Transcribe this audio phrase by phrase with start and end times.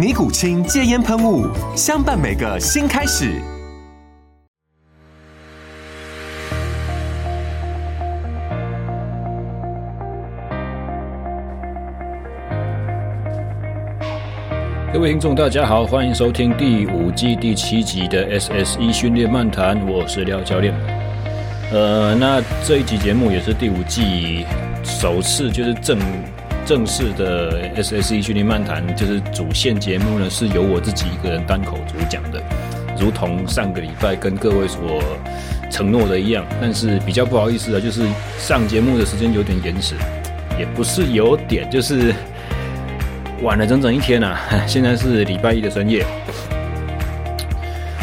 [0.00, 1.46] 尼古清戒烟喷雾，
[1.76, 3.34] 相伴每个新开始。
[14.90, 20.72] 各位听众，大家好，欢迎收听第五季第七集的 SSE 训练漫谈，我是廖教练。
[21.74, 24.46] 呃，那这一集节目也是第五季
[24.82, 25.98] 首次，就是正。
[26.66, 32.40] 正式的 SSE 训练漫谈就是主线节目呢，是由我自己一个人单口主讲的，
[32.98, 35.02] 如同上个礼拜跟各位所
[35.68, 36.44] 承诺的一样。
[36.60, 38.02] 但是比较不好意思的，就是
[38.38, 39.96] 上节目的时间有点延迟，
[40.58, 42.14] 也不是有点，就是
[43.42, 44.38] 晚了整整一天啊。
[44.66, 46.06] 现在是礼拜一的深夜，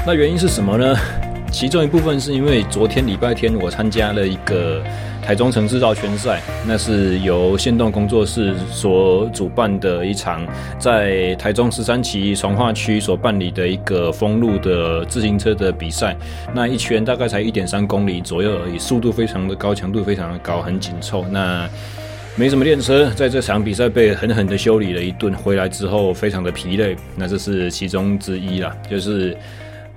[0.06, 0.94] 那原因是什么呢？
[1.52, 4.84] 其中一部分是因为昨天礼拜天我参加了一个。
[5.28, 10.48] 台中城制造圈赛，那是由限动工作室所主办的一场，
[10.80, 16.16] 在台中十三期重划区所办理的一个封路的自行车的比赛。
[16.56, 21.26] 那一圈大概才一点三公里左右而已，速度非常的高，强度非常的高，很紧凑。
[21.30, 21.70] 那
[22.38, 26.96] 没什么练车，在这场比赛被狠狠的修理了一顿，回来之后非常的疲累。
[27.18, 29.36] 那这是其中之一啦，就是。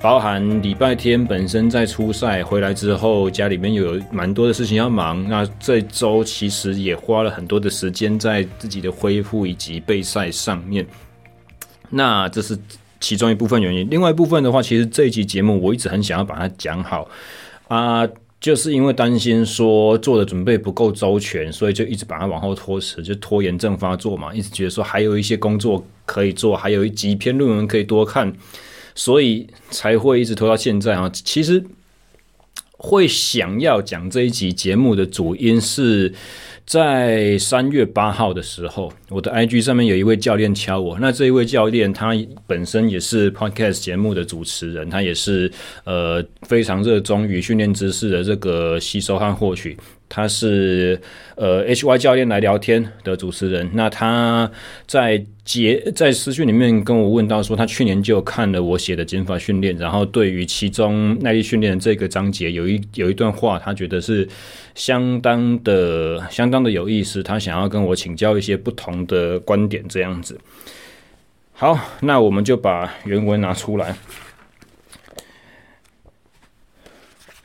[0.02, 5.28] 包含礼拜天本身在出赛回来之后，家里面有蛮多的事情要忙。
[5.28, 10.86] 那这周其实也花了很多的时间在自己的恢复以及备赛上面。
[11.90, 12.58] 那这是
[12.98, 13.86] 其中一部分原因。
[13.90, 17.06] 另外一部分的话，其实这一集节目我一直很想要把它讲好
[17.68, 18.08] 啊，
[18.40, 24.34] 就是因为担心说做的准备不够周全，所以就一直把它往后拖迟，就拖延症发作嘛。
[24.34, 28.32] 一直觉得说还有一些工作可以做，还有一几篇论文可以多看。
[29.00, 31.10] 所以才会一直拖到现在啊！
[31.14, 31.64] 其实
[32.72, 36.12] 会想要讲这一集节目的主因是
[36.66, 40.98] 在三月八号的时候，我的 IG 上面有一位教练敲我。
[41.00, 42.12] 那这一位教练他
[42.46, 45.50] 本身也是 Podcast 节目的主持人，他也是
[45.84, 49.78] 呃非常热衷于训练知识的这个吸收和获取。
[50.10, 51.00] 他是
[51.36, 54.50] 呃 HY 教练来聊天的主持人，那他
[54.86, 64.28] 在节在私讯里面跟我问到说，他去年就看了我写的减法训练，然后对于其中耐力训练这个章节有一有一段话，他觉得是
[64.74, 70.38] 相当的相当的有意思，他想要跟我请教一些不同的观点这样子。
[71.52, 73.94] 好，那我们就把原文拿出来。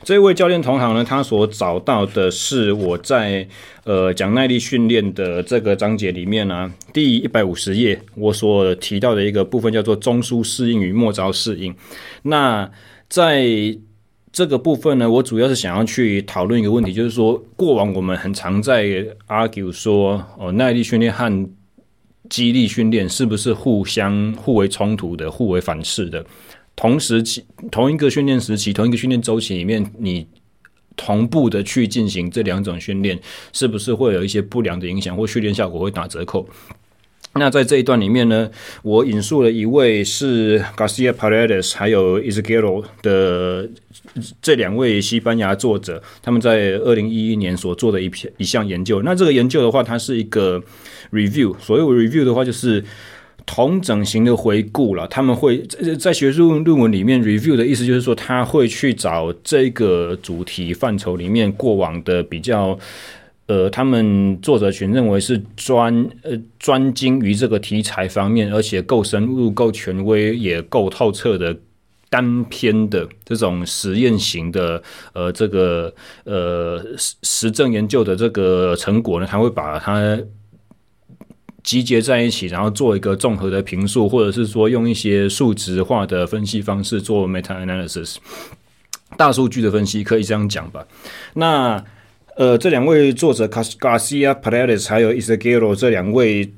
[0.06, 3.44] 这位教练同行呢，他所找到的是我在
[3.82, 11.74] 呃讲耐力训练的这个章节里面呢、第一百五十页我所提到的一个部分叫做中枢适应与末梢适应。
[12.22, 12.70] 那
[13.08, 13.44] 在
[14.30, 18.84] 这个部分呢，我主要是想要去讨论一个问题，就是说过往我们很常在
[19.26, 21.48] argue 说，哦，耐力训练和
[22.30, 26.24] 肌力训练是不是互相互为冲突的、互为反噬的？
[26.76, 27.42] 同时期，
[27.72, 30.26] 同一个训练时期，同一个训练周期里面，你
[30.94, 33.18] 同步的去进行这两种训练，
[33.50, 36.46] 是不是会有一些不良的影响，或训练效果会打折扣？
[37.32, 38.50] 那在这一段里面呢，
[38.82, 43.68] 我引述了一位是 Garcia Paredes 还有 Isquiero 的
[44.42, 49.00] 这两位西班牙作者，他们在二零一一年所做的一篇一项研究。
[49.02, 50.62] 那这个研究的话，它是一个
[51.10, 52.84] review，所谓 review 的话，就是。
[53.46, 62.76] 同整型的回顾了，他们会在在学术论文里面 review 的意思就是说，他会去找这个主题范畴里面过往的比较，
[63.46, 71.56] 呃，他们作者群认为是专呃专精于这个题材方面，而且够深入、够权威、也够透彻的
[72.10, 74.82] 单篇的这种实验型的
[75.12, 75.94] 呃这个
[76.24, 80.18] 呃实实证研究的这个成果呢，他会把它。
[81.66, 88.16] 集结在一起，然后做一个综合的评述，或者是说用一些数值化的分析方式做 meta analysis。
[89.16, 90.86] 大数据的分析，可以这样讲吧。
[91.34, 91.84] 那
[92.36, 96.52] 呃，这两位作者 Garcia Paredes 还有 Izquierdo 这两位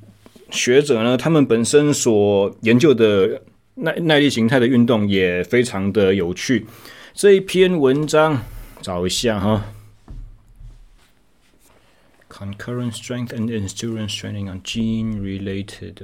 [0.50, 3.40] 学者呢，他们本身所研究的
[3.76, 6.66] 耐耐力形态的运动也非常的有趣。
[7.14, 8.42] 这一篇文章
[8.82, 9.64] 找一下哈
[12.29, 15.95] ，Concurrent strength and endurance training on gene related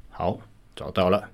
[0.09, 0.39] 好，
[0.75, 1.30] 找到了。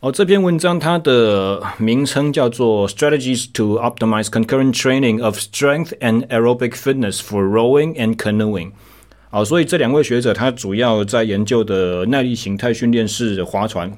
[0.00, 8.70] 哦，这篇文章它的名称叫做《Strategies to Optimize Concurrent Training of Strength and Aerobic Fitness for Rowing and Canoeing》。
[9.29, 13.91] 好，所以这两位学者他主要在研究的耐力形态训练是划船，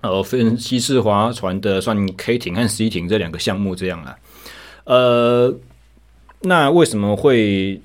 [0.00, 4.16] 呃，分西式划船的算 K 艇和 C 艇这两个项目这样啊。
[4.84, 5.54] 呃，
[6.42, 7.80] 那为什么会？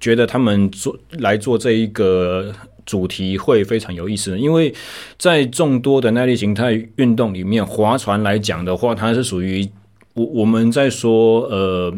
[0.00, 2.52] 觉得他们做来做这一个
[2.84, 4.74] 主题会非常有意思呢，因为
[5.16, 9.66] 在众多的耐力形态运动里面，划船来讲的话，它是属于
[10.12, 11.94] 我我们在说呃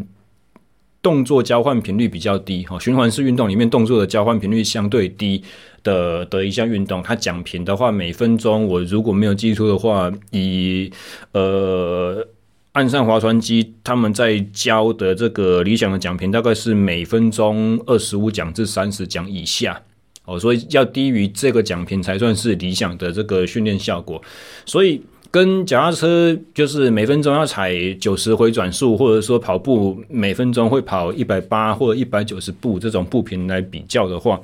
[1.07, 5.41] 动作交换频率比较低哈，循环式运动里面动作的交换频率相对低
[5.85, 10.91] 的的一项运动，它讲评的话，每分钟我如果没有记错的话，以
[11.31, 12.27] 呃。
[12.73, 19.81] 岸上划船机他们在教的这个理想的奖评大概是每分钟二十五奖至三十奖以下
[20.27, 24.21] 哦，所以要低于这个奖评才算是理想的这个训练效果。
[24.67, 25.01] 所以
[25.37, 34.41] 跟脚踏车就是每分钟要踩九十回转数，或者说跑步每分钟会跑一百八或者一百九十步这种步频来比较的话，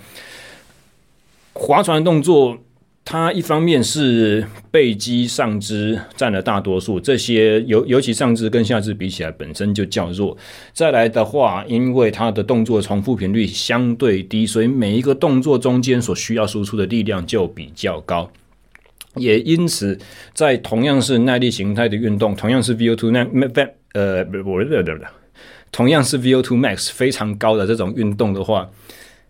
[1.55, 2.59] 划船动作。
[3.05, 10.37] 它一方面是背肌上肢占了大多数，这些尤尤其上肢跟下肢比起来本身就较弱。
[10.73, 18.31] 再来的话，因为它的动作重复频率相对低，所以每一个动作中间所需要输出的力量就比较高。
[19.17, 19.99] 也因此，
[20.33, 25.05] 在同样是耐力形态的运动，同样是 VO2 max，呃，不不不不不，
[25.71, 28.71] 同样是 VO2 max 非常高的这种运动的话。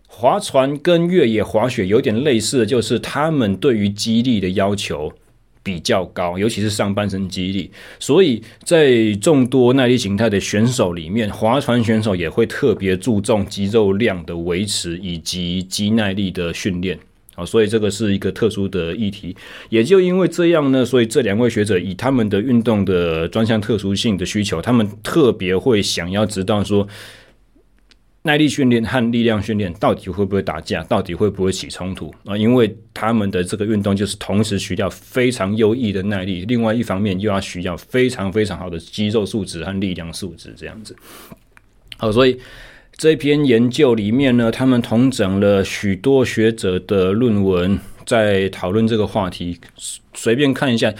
[0.07, 5.11] 划船跟越野滑雪有点类似的就是，他们对于肌力的要求
[5.63, 7.71] 比较高，尤其是上半身肌力。
[7.99, 16.99] 所以在众多耐力形态的选手里面，划船选手也会特别注重肌肉量的维持以及肌耐力的训练。
[17.35, 19.35] 好，所以这个是一个特殊的议题。
[19.69, 26.87] 也就因为这样呢，所以这两位学者以他们的运动的专项特殊性的需求，他们特别会想要知道说。
[28.25, 30.81] 耐力训练和力量训练到底会不会打架？
[30.85, 32.37] 到底会不会起冲突啊？
[32.37, 40.95] 因为他们的这个运动就是同时需要非常优异的耐力，另外一方面又要需要非常非常好的肌肉素质和力量素质，这样子。
[41.97, 42.39] 好，所以
[42.97, 49.59] 这篇研究里面呢，他们统整了许多学者的论文，在讨论这个话题。
[50.13, 50.93] 随便看一下，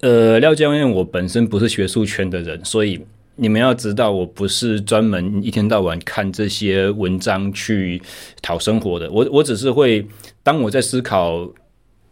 [0.00, 3.00] 呃，廖教练，我本身不是学术圈的人，所以。
[3.36, 8.02] 你们要知道，我不是专门一天到晚看这些文章去
[8.42, 9.10] 讨生活的。
[9.10, 10.06] 我我只是会，
[10.42, 11.50] 当我在思考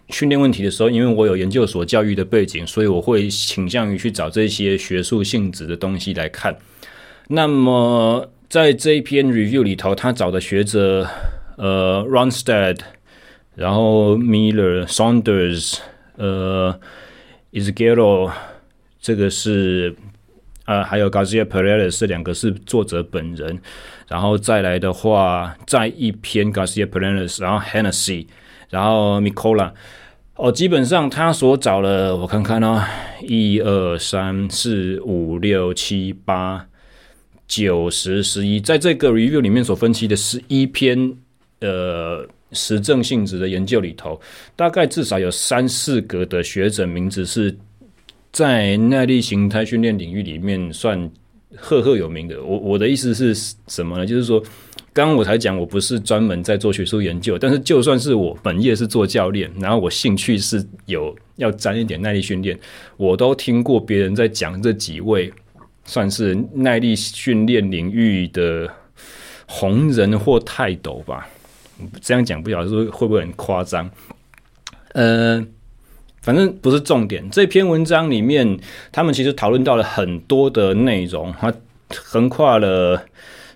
[0.09, 6.57] 训练问题的时候，因为我有研究所教育的背景，所以我会倾向于去找这些学术性质的东西来看。
[7.29, 11.07] 那么在这一篇 review 里头，他找的学者，
[11.57, 12.79] 呃，Ronstad，
[13.55, 15.79] 然后 Miller、Saunders，
[16.17, 16.79] 呃
[17.53, 18.31] ，Isguero
[19.01, 19.95] 这个是。
[20.69, 23.59] 呃，还有 Garcia Paredes 这两个是作者本人，
[24.07, 28.27] 然后再来的话，再一篇 Garcia Paredes，然后 Hennessy，
[28.69, 29.73] 然后 Mikola，
[30.35, 32.85] 哦，基本上他所找了，我看看哦，
[33.23, 36.67] 一二三四五六七八
[37.49, 41.13] 九十十一，在这个 review 里面所分析的十一篇
[41.61, 44.21] 呃实证性质的研究里头，
[44.55, 47.57] 大概至少有三四个的学者名字是。
[48.31, 51.11] 在耐力形态训练领域里面算
[51.57, 52.41] 赫赫有名的。
[52.45, 53.35] 我我的意思是
[53.67, 54.05] 什么呢？
[54.07, 54.39] 就是说，
[54.93, 62.57] 刚刚我才讲，我不是专门在做学术研究，但是就算是我本业是做教练，然后我兴趣是有要沾一点耐力训练，
[62.99, 65.33] 我都听过别人在讲这几位
[65.89, 68.71] 算是耐力训练领域的
[69.47, 71.27] 红人或泰斗吧。
[72.01, 73.91] 这样讲不晓得说会不会很夸张？
[74.93, 75.45] 呃。
[76.21, 77.31] 反正不是重点。
[77.31, 78.59] 这篇文章里面，
[78.93, 81.55] 他们其实讨论到了很多的内容，它
[81.95, 83.03] 横跨了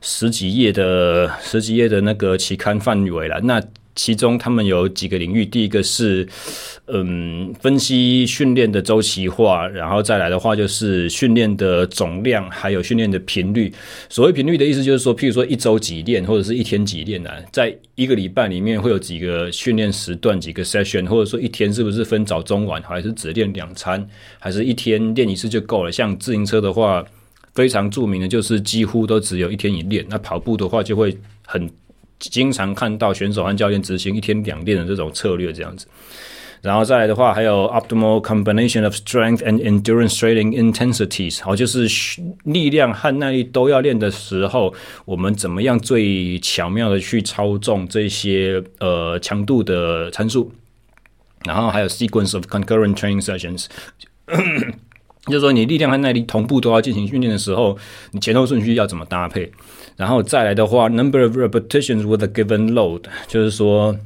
[0.00, 3.38] 十几页的十几页的那个期刊范围了。
[3.42, 3.60] 那
[3.94, 6.26] 其中他们有几个领域，第一个是
[6.86, 13.72] 嗯分析训练的周期化，然后再来的话就是训练的总量，还有训练的频率。
[14.08, 24.06] 所谓频率的意思就是说，譬如说一周几练，或者是一天几练啊，在一个礼拜里面会有几个训练时段，几个 session，或者说一天是不是分早中晚，还是只练两餐，
[24.38, 25.92] 还是一天练一次就够了？
[25.92, 27.04] 像自行车的话。
[27.54, 31.68] 非常著名的就是几乎都只有一天一练，那跑步的话就会很
[32.30, 35.86] 经常看到选手和教练执行一天两练的这种策略这样子。
[36.60, 41.88] 然后再来的话，还有 optimal combination of strength and endurance training intensities，好，就是
[42.44, 44.72] 力量和耐力都要练的时候，
[45.04, 50.52] 我们怎么样最巧妙的去操纵这些呃强度的参数。
[51.44, 53.66] 然后还有 sequence of concurrent training sessions。
[55.26, 57.76] 就是说，你力量和耐力同步都要进行训练的时候，
[58.12, 59.50] 你前后顺序要怎么搭配？
[59.96, 63.96] 然后再来的话，number of repetitions with a given load，就是说，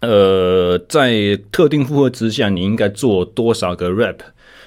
[0.00, 4.16] 呃，在特定负荷之下，你应该做多少个 rep？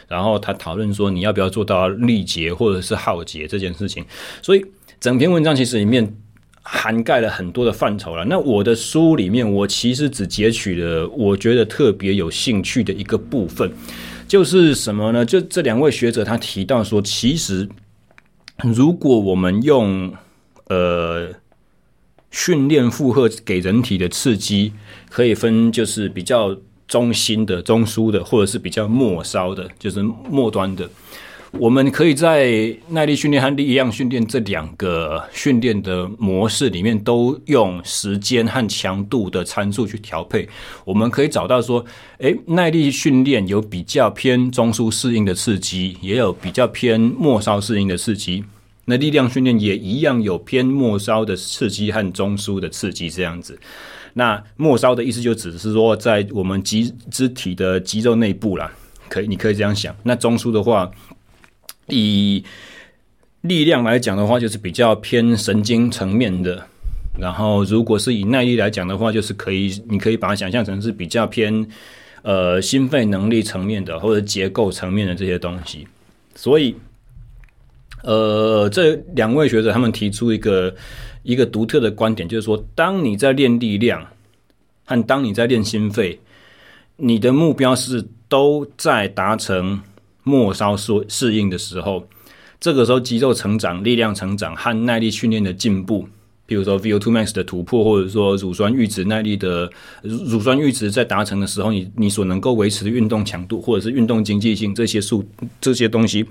[0.07, 4.05] 然后他讨论说，你要不要做到力竭或者是耗竭这件事情？
[4.41, 4.65] 所以
[4.99, 6.15] 整篇文章其实里面
[6.61, 8.25] 涵盖了很多的范畴了。
[8.25, 13.71] 那我的书里面，我其实只截取了我觉得特别有兴趣的一个部分。
[14.27, 15.25] 就是什么呢？
[15.25, 17.67] 就这两位学者他提到说，其实
[18.63, 20.13] 如果我们用
[20.67, 21.29] 呃
[22.29, 24.73] 训练负荷给人体的刺激，
[25.09, 26.55] 可以分就是比较
[26.87, 30.89] 中心的、中枢的，或者是比较末梢的，就是末端的。
[31.59, 40.47] 我们可以在耐力训练和力量训练这两个训练的模式里面，都用时间和强度的参数去调配。
[40.85, 41.85] 我们可以找到说，
[42.19, 48.43] 诶，耐力训练有比较偏中枢适应的刺激，也有比较偏末梢适应的刺激。
[48.85, 53.59] 那力量训练也一样有偏末梢的刺激和中枢的刺激这样子。
[54.13, 58.71] 那末梢的意思就只是说，在我们肌肢体的肌肉内部啦，
[59.09, 59.93] 可以，你可以这样想。
[60.03, 60.89] 那中枢的话。
[61.91, 62.43] 以
[63.41, 66.55] 力量来讲的话，就是比较偏神经层面的；
[67.19, 71.67] 然后，如果是以耐力来讲的话，就是可以，你可以把它想象成是比较偏
[72.21, 75.87] 呃心肺能力层面的，或者结构层面的这些东西。
[76.35, 76.75] 所以，
[78.03, 80.73] 呃，这两位学者他们提出一个
[81.23, 84.05] 一个独特的观点，就是说，当你在练力量
[84.85, 86.19] 和当你在练心肺，
[86.95, 89.81] 你的目标是都在达成。
[90.23, 92.07] 末梢适适应的时候，
[92.59, 96.07] 这个时候肌肉成长、力量成长和耐力训练的进步，
[96.45, 99.69] 比如说 VO2 max 的突破，或者说乳酸阈值耐力的
[100.03, 105.25] 乳酸阈值在达成的时候，你你所能够维持的运动强度或者是运动经济性这些数
[105.59, 106.25] 这些东西，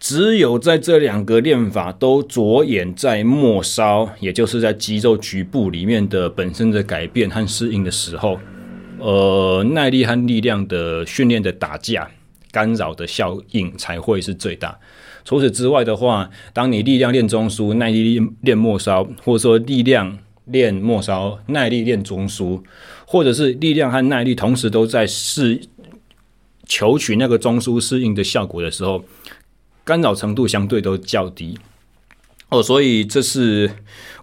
[0.00, 8.40] 只有在这两个练法都着眼在末梢，也就是在肌肉局部里面的本身的改变和适应的时候，
[8.98, 12.10] 呃，耐力和力量的训练的打架。
[12.50, 14.78] 干扰的效应才会是最大。
[15.24, 22.62] 除此之外的话，当你力量练中枢，耐力练末梢，或者说力量练末梢，耐力练中枢，
[23.06, 25.60] 或者是力量和耐力同时都在试
[26.66, 29.04] 求取那个中枢适应的效果的时候，
[29.84, 31.58] 干扰程度相对都较低。
[32.48, 33.70] 哦，所以这是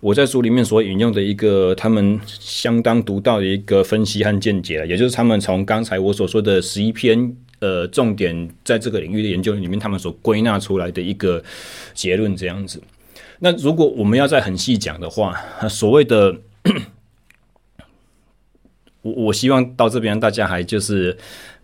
[0.01, 7.38] 我在书里面所引用的一个他们相当独到的一个分析和见解了，也就是他们从刚才我所说的十一篇。
[7.60, 11.44] 呃，重点在这个领域的研究里面，他们所归纳出来的一个
[11.96, 12.80] 结论这样子。
[13.40, 15.36] 那如果我们要再很细讲的话，
[15.68, 16.38] 所谓的，
[19.02, 21.18] 我我希望到这边大家还就是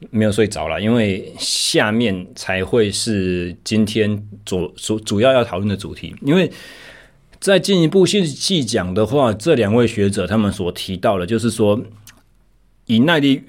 [0.09, 6.15] 没有睡着了，因为下面才会是今天主主主要要讨论的主题。
[6.23, 6.51] 因为
[7.39, 11.79] 再进一步细细讲的话，这两位学者他们所提到的，就是说
[12.87, 13.43] 以耐力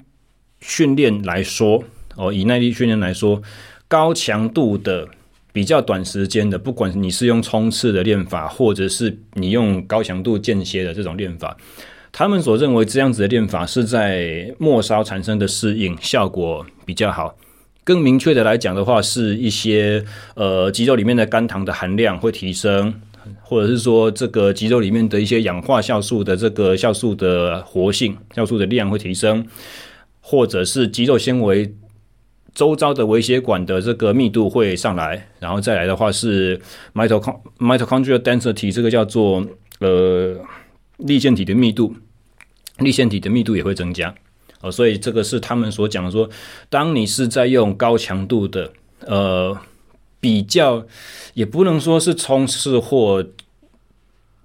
[0.59, 1.83] 训练来说。
[2.15, 3.41] 哦，以耐力训练来说，
[3.87, 5.07] 高强度的、
[5.51, 11.55] 比较短时间的，不管你是用冲刺的练法，或者是你用高强度间歇的这种练法，
[12.11, 17.37] 他们所认为这样子的练法是在末梢产生的适应效果比较好。
[17.83, 20.03] 更明确的来讲的话，是一些
[20.35, 22.93] 呃肌肉里面的肝糖的含量会提升，
[23.41, 29.45] 或者是说这个肌肉里面的一些氧化酵素的这个酵素的活性、酵素的量会提升，
[30.19, 31.75] 或者是肌肉纤维。
[32.55, 36.57] 周遭的微血管的这个密度会上来，然后再来的话是
[36.93, 39.45] mitochondrial density，这个叫做
[39.79, 40.35] 呃
[40.97, 41.93] 粒线体的密度，
[42.77, 44.15] 粒线体的密度也会增加
[44.61, 46.29] 哦，所以这个是他们所讲的说，
[46.69, 48.71] 当你是在用高强度的
[49.01, 49.55] 呃
[50.21, 50.87] 比较，
[51.33, 53.23] 也不能说是冲刺或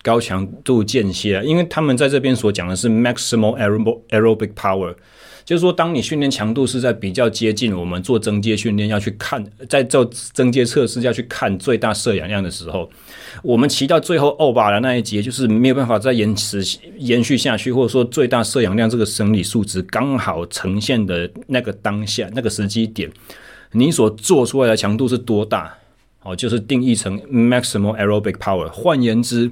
[0.02, 3.56] 高强度间歇，因为他们在这边所讲的是 maximal
[4.08, 4.96] aerobic power。
[5.44, 12.88] 就是说，当你训练强度是在比较接近我们做增阶训练要去看，在做增阶测试要去看最大摄氧量的时候，
[13.42, 16.62] 我们骑到最后欧巴的那一节，就是没有办法再延迟
[16.98, 23.10] 延续下去，或者说最大摄氧量这个生理数值刚好呈现的那个当下那个时机点，
[23.72, 25.74] 你所做出来的强度是多大？
[26.22, 28.68] 哦，就是定义成 maximal aerobic power。
[28.68, 29.50] 换言之，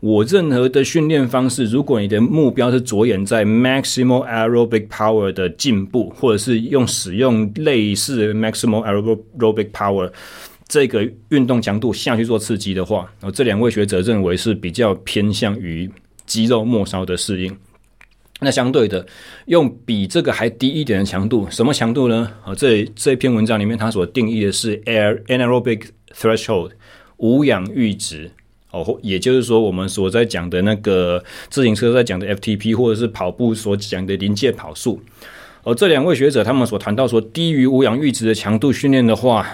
[0.00, 10.10] 我任何的训练方式，如果你的目标是着眼在 maximal aerobic power 的进步，或者是用使用类似 maximal aerobic power
[10.66, 15.90] 这个运动强度下去做刺激的话，哦，这两位学者认为是比较偏向于
[16.24, 17.56] 肌肉末梢的适应。
[18.40, 19.06] 那相对的，
[19.46, 22.30] 用比这个还低一点的强度，什么强度呢？
[22.44, 26.70] 啊，这这篇文章里面它所定义的是 air anaerobic threshold
[27.18, 28.30] 无氧阈值
[28.70, 35.00] 哦，也就是说我们所在讲的那个自行车在讲的 FTP，或者是跑步所讲的临界跑速。
[35.62, 39.46] 而这两位学者他们所谈到说，低于无氧阈值的强度训练的话，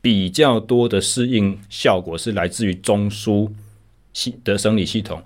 [0.00, 3.50] 比较多的适应效果是来自于中枢
[4.12, 5.22] 系的生理系统。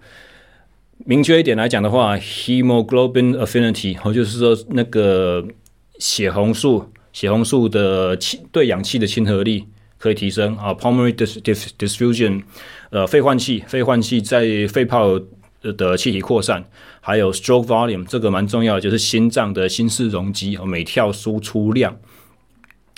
[1.05, 5.47] 明确一点来讲的话，hemoglobin affinity，哦，就是说那个
[5.99, 9.65] 血红素，血红素的气对氧气的亲和力
[9.99, 10.73] 可以提升啊。
[10.73, 12.43] pulmonary diffusion，
[12.91, 15.21] 呃，肺换气，肺换气在肺泡
[15.61, 16.65] 的气体扩散，
[17.01, 21.95] 还有 stroke volume，这个蛮重要的，就是心脏的心室容积和每跳输出量。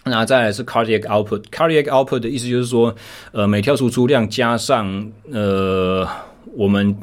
[0.05, 2.95] 那再来是 cardiac output，cardiac output 的意思就是说，
[3.33, 6.07] 呃，每跳输出量加上呃
[6.55, 6.97] 我们。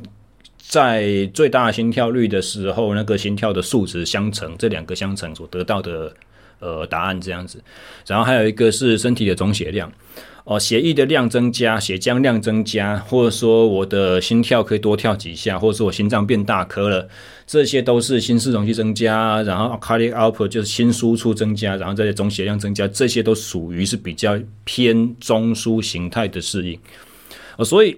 [0.70, 6.14] 在最大心跳率的时候，那个心跳的数值相乘，这两个相乘所得到的
[6.60, 7.64] 呃答案这样子。
[8.06, 9.90] 然后还有一个是身体的总血量，
[10.44, 17.08] 哦、呃，血液的量增加，血浆量增加，或者说我的心跳可以多跳几下，或者说我心脏变大颗了，
[17.46, 19.42] 这些都是心室容积增加。
[19.44, 26.80] 然后 cardiac output 就是心输出增加，然后这些总血量增加，这些都属于是比较偏中枢形态的适应。
[27.58, 27.98] 呃，所以。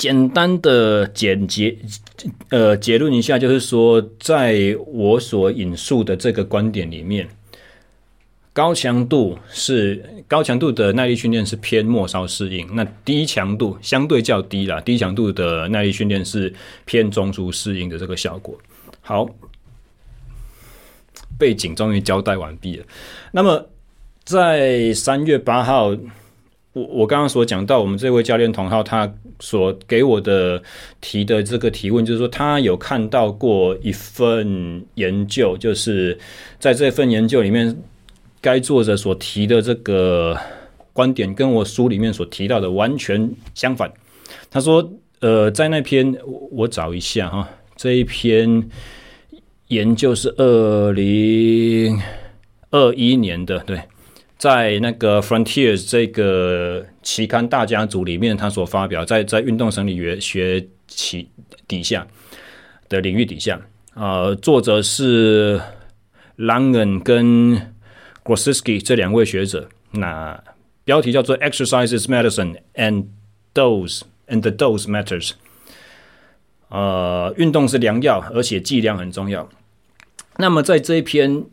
[0.00, 1.76] 简单的简洁，
[2.48, 7.28] 呃，结论一下，就是说，在我所引述的这个观点里面，
[8.54, 16.50] 高强度是高强度的耐力训练是偏末梢适应，那低强度相对较低啦，低强度的耐力训练是
[16.86, 18.58] 偏中枢适应的这个效果。
[19.02, 19.28] 好，
[21.38, 22.86] 背景终于交代完毕了。
[23.32, 23.68] 那么，
[24.24, 25.94] 在三月八号。
[26.72, 30.62] 我我刚刚所讲到，我们这位教练同号，他所给我的
[31.00, 36.16] 提的这个提问，就是说他有看到过一份研究，就是
[36.60, 37.76] 在这份研究里面，
[38.40, 40.38] 该作者所提的这个
[40.92, 43.92] 观点，跟我书里面所提到的完全相反。
[44.48, 48.68] 他说，呃，在那篇我我找一下哈，这一篇
[49.66, 52.00] 研究是二零
[52.70, 53.80] 二一年的，对。
[54.40, 61.28] 在那个 Frontiers 这个期刊大家族里面，他所发表在在运动生理学学期
[61.68, 62.06] 底下
[62.88, 63.60] 的领域底下，
[63.92, 65.60] 呃，作者是
[66.38, 67.74] Langen 跟
[68.24, 69.68] Grosicki 这两位学者。
[69.90, 70.42] 那
[70.84, 73.08] 标题叫做 Exercises Medicine and
[73.52, 75.32] Dose and the Dose Matters。
[76.70, 79.50] 呃，运动是良药，而且剂量很重要。
[80.38, 81.44] 那么在这一篇。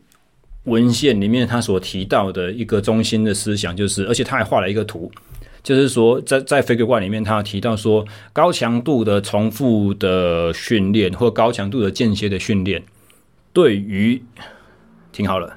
[0.68, 5.10] 文献里面他所提到的一个中心的思想就是，而且他还画了一个图，
[5.64, 12.84] 就是说在在 Figure One 里面，他提到说高强度的重复的训练或高强度的间歇的训练，
[13.54, 14.22] 对于
[15.14, 15.56] 听好了，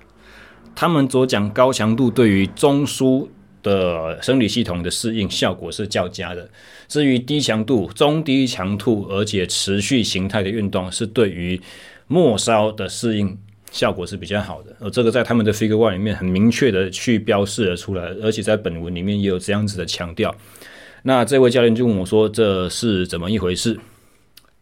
[0.77, 3.27] 他们所讲高强度对于中枢
[3.65, 6.49] 的生理系统的适应效果是较佳的，
[6.87, 11.61] 至于低强度、中低强度而且持续形态的运动是对于
[12.07, 13.37] 末梢的适应。
[13.71, 20.35] 效果是比较好的，而这个在他们的 Figure One 里面很明确的去标示了出来，而且在本文里面也有这样子的强调。
[21.03, 23.79] 那这位教练就问我说：“这是怎么一回事？”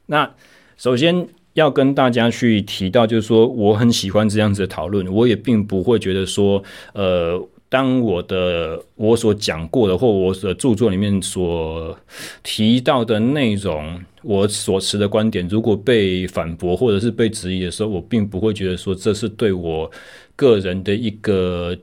[0.06, 0.30] 那
[0.76, 7.48] 首先要跟大家去提到，就是说我很喜欢这样子的讨论，我也并不会觉得说，呃。
[7.70, 11.94] 当我的我所讲过的或我的著作里面所
[12.42, 19.90] 提到的内容，我所持的观点，如果被反驳或者是被质疑的时候，我并不会觉得说这是对我
[20.34, 21.76] 个人的一个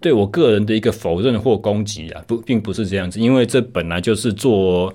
[0.00, 4.94] 对我个人的一个否认或攻击啊，不，并不是这样子，因为这本来就是做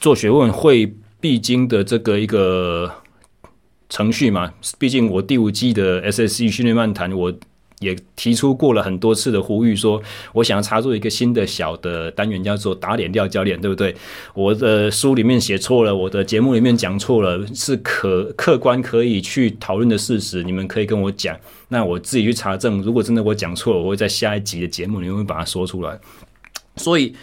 [0.00, 2.92] 做学问会必经的这个一个
[3.88, 4.52] 程序嘛。
[4.78, 7.32] 毕竟我第五季的 SSE 训练漫谈我。
[7.84, 13.94] 也提出过了很多次的呼吁，说我想要插入一个新的小的单元，叫做打脸掉教练，对不对？
[14.32, 22.80] 我的书里面写错了，我的节目里面讲错了，是可客观可以去讨论的事实，你们可以跟我讲，那我自己去查证。
[22.80, 26.00] 如果真的我讲错了，我会在下一集的节目里面会把它说出来。
[26.76, 27.14] 所以。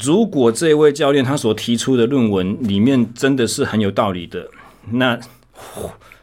[0.00, 4.48] 如果这位教练他所提出的论文里面真的是很有道理的，
[4.90, 5.20] 那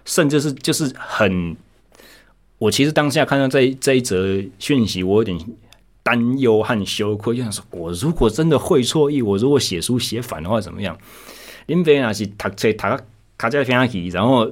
[0.04, 1.56] 甚至是就是很，
[2.62, 5.36] 我其实当下看到这这一则讯息，我有点
[6.04, 10.96] 担忧和羞愧，就想说，我如果真的会错意，我如果写书写反的话怎么样？
[11.66, 13.04] 因为那是读册读
[13.36, 14.52] 卡在偏题，然后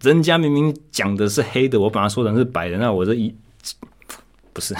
[0.00, 3.34] 人家明明讲的是黑的，我把它说成是白的，那我这一
[4.54, 4.74] 不是。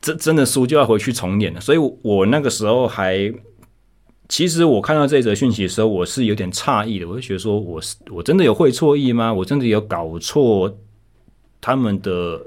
[0.00, 3.32] 这真的书就要回去重念了，所以我那个时候还，
[4.28, 9.34] 其实我看到这则讯息的时候，我是有点诧异的，我就觉得说，我是我真的有会错意吗？
[9.34, 10.72] 我真的有搞错
[11.60, 12.40] 他们的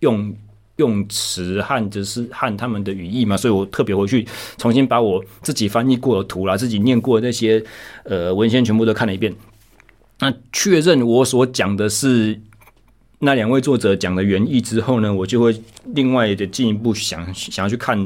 [0.00, 0.34] 用
[0.76, 3.36] 用词和就是和他们的语义嘛？
[3.36, 7.62] 所以我特别回去重新把我自己翻译过的图啦，自己念过那些
[8.04, 9.34] 呃文献全部都看了一遍，
[10.20, 12.40] 那确认我所讲的是。
[13.20, 15.52] 那两位作者讲的原意之后呢，我就会
[15.86, 17.98] 另外的进一步想想要去看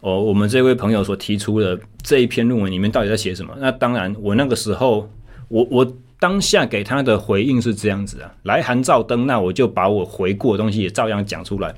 [0.00, 3.54] 哦，我们这位朋友所提出的这一篇论文里面到底在写什么？
[3.58, 5.10] 那当然，我那个时候
[5.48, 11.74] 我我当下给他的回应是这样子啊，来函照灯，那我就把我回过的东西也照样讲出来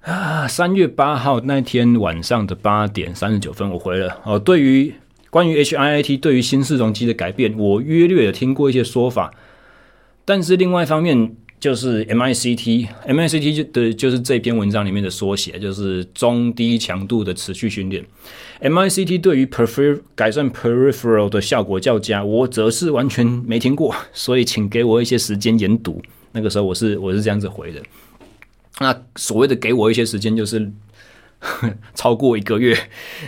[0.00, 0.48] 啊。
[0.48, 4.38] 三月八号那天晚上的八点三十九分，我回了哦。
[4.38, 4.94] 对于
[5.30, 9.32] 关于 HIIT 对于新四容积的改变，我约略有听过一些说法。
[10.24, 18.04] 但是另外一方面，就是 MICT，MICT 就的就是这篇文章里面的缩写，就是中低强度的持续训练。
[18.60, 26.00] MICT 对于 peripheral 改善 peripheral 的效果较佳，我则是完全没听过， 所以请给我一些时间研读。
[26.30, 27.82] 那个时候我是我是这样子回的。
[28.78, 30.70] 那所谓的给我一些时间，就是
[31.94, 32.78] 超过一个月。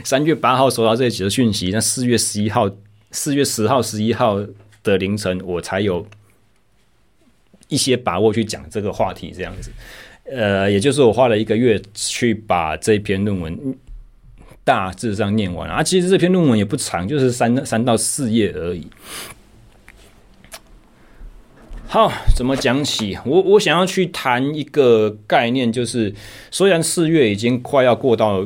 [0.04, 2.70] 三月八号收到这几个讯息，那四月十一号、
[3.10, 4.38] 四月十号、十一号
[4.84, 6.06] 的凌晨，我才有。
[7.70, 9.70] 一些把握去讲这个话题，这样子，
[10.24, 13.56] 呃，也就是我花了一个月去把这篇论文
[14.64, 15.82] 大致上念完啊。
[15.82, 18.86] 其实这篇论文也不长，就是三三到四页而已。
[21.86, 23.16] 好，怎么讲起？
[23.24, 26.12] 我我想要去谈一个概念，就是
[26.50, 28.44] 虽然四月已经快要过到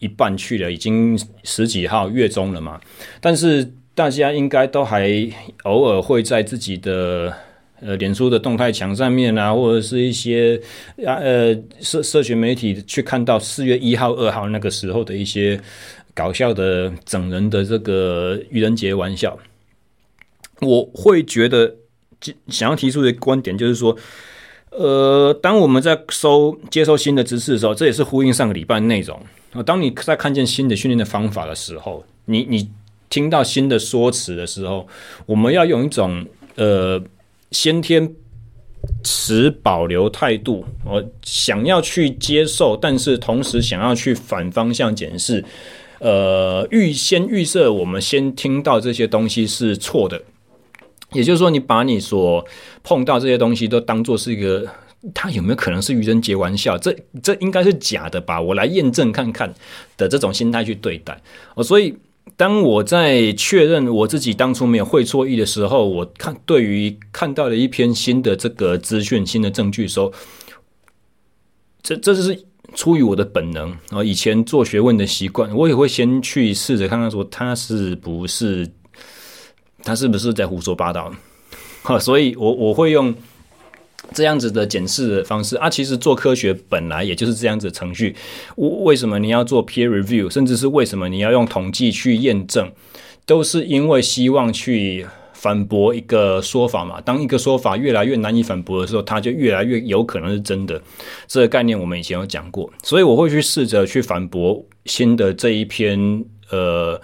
[0.00, 2.80] 一半去了，已经十几号月中了嘛，
[3.20, 5.10] 但是大家应该都还
[5.64, 7.34] 偶尔会在自己的。
[7.78, 10.58] 呃，脸书的动态墙上面啊，或者是一些
[11.04, 15.60] 啊呃社社群媒体去看到四月一号、二号那个时候的一些
[16.14, 19.38] 搞笑的整人的这个愚人节玩笑，
[20.62, 21.76] 我会觉得
[22.48, 23.94] 想要提出的观点就是说，
[24.70, 29.20] 呃，当我们在收接受新的知识的时候，这也是呼应上个礼拜内容
[29.52, 29.62] 啊。
[29.62, 32.70] 当你在看见新的训练的方法的时候，你你
[33.10, 34.88] 听到新的说辞的时候，
[35.26, 36.98] 我们要用一种呃。
[37.50, 38.14] 先天
[39.02, 45.44] 持保留态度，我想要去接受，但是同时想要去反方向检视。
[45.98, 50.20] 呃，预先预设，我们先听到这些东西是错的，
[51.12, 52.44] 也就是说，你把你所
[52.82, 54.66] 碰到这些东西都当做是一个，
[55.14, 56.76] 它有没有可能是愚人节玩笑？
[56.76, 58.40] 这这应该是假的吧？
[58.40, 59.54] 我来验证看看
[59.96, 61.20] 的这种心态去对待。
[61.54, 61.94] 哦，所以。
[62.36, 70.12] 当我在确认我自己当初没有会错意的时候，我看对于看到了一篇新的这个资讯、新的证据的时候，
[71.82, 78.68] 这这是出于我的本能啊，以前做学问的习惯，我也会先去试着看看说他是不是
[79.82, 81.12] 他是不是在胡说八道，
[81.82, 83.14] 哈，所以我我会用。
[84.14, 88.14] 这样子的检视的方式啊，其实做科学本来也就是这样子程序。
[88.56, 92.72] 为什么你要做 peer review，甚至是为什么你要用统计去验证，
[93.26, 97.00] 都是因为希望去反驳一个说法嘛。
[97.00, 100.80] 当一个说法越来越难以反驳的时候，它就越来越有可能是真的。
[101.26, 106.98] 这个概念我们以前有讲过，所以我会去试着去反驳新的这一篇呃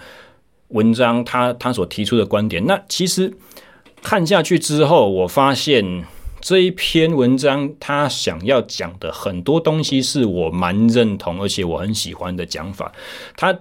[0.69, 2.65] 文章，他他所提出的观点。
[2.65, 3.31] 那其实
[4.01, 6.05] 看下去之后，我发现。
[6.43, 12.91] 这一篇文章，他想要讲的很多东西是我蛮认同，而且我很喜欢的讲法。
[13.37, 13.57] 他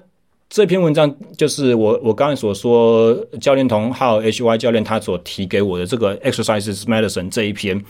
[0.51, 7.85] 这篇文章就是我我刚才所说，教练同号 HY 教练他所提给我的这个 Exercises Medicine 这一篇，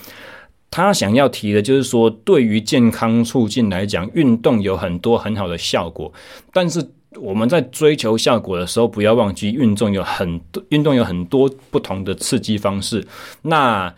[0.70, 6.12] 他想要提的就是说，对于健康促进来讲，运动有很多很好的效果，
[6.52, 6.86] 但是
[7.18, 13.02] 我们在追求效果的时候，不要忘记运动有很多运动有很多不同的刺激方式。
[13.40, 13.94] 那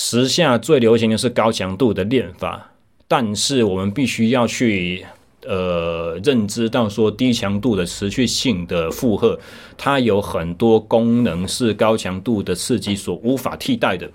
[0.00, 2.70] 时下最流行的是高强度的练法，
[3.08, 5.04] 但是我们必须要去
[5.44, 9.36] 呃认知到说低强度的持续性的负荷，
[9.76, 14.08] 它有很多功能是高强度的刺激所无法替代的。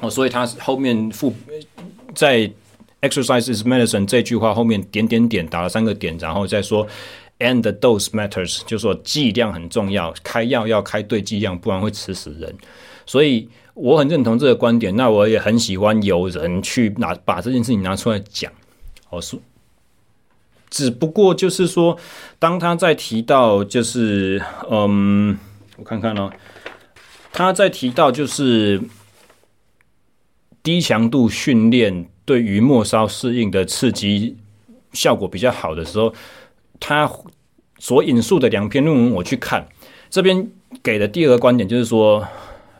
[0.00, 1.30] 哦，所以它后面附
[2.14, 2.50] 在
[3.02, 6.86] “exercises medicine” 这句话后面点点点打了三个点，然后再说
[7.40, 12.50] “and the dose matters”，就说剂量很重要，开药要开对剂量，不然会吃死人。
[13.04, 18.50] 所以我很认同这个观点，那我也很喜欢有人去拿把这件事情拿出来讲。
[19.10, 19.38] 哦，说，
[20.68, 21.96] 只不过就是说，
[22.40, 25.38] 当他在提到就是嗯，
[25.76, 26.32] 我看看哦，
[27.32, 28.80] 他在提到就是。
[30.62, 34.36] 低强度训练对于末梢适应的刺激
[34.92, 36.12] 效果比较好的时候，
[36.80, 37.08] 他
[37.78, 39.68] 所引述的两篇论文我去看，
[40.10, 40.50] 这边
[40.82, 42.26] 给的第二个观点就是说，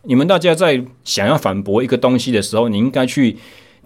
[0.07, 3.37] 你们大家在想要反驳一个东西的时候，你应该去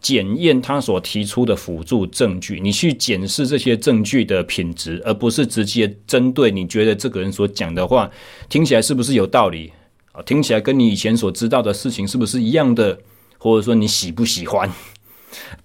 [0.00, 8.10] 检验他所提出的辅助证据，你去检视这些证据的品质，而不是直接针对你觉得这个人所讲的话
[8.48, 9.72] 听起来是不是有道理
[10.12, 10.22] 啊？
[10.22, 12.98] 听起来跟你以前所知道的事情是不是一样的？
[13.38, 14.70] 或者说你喜不喜欢？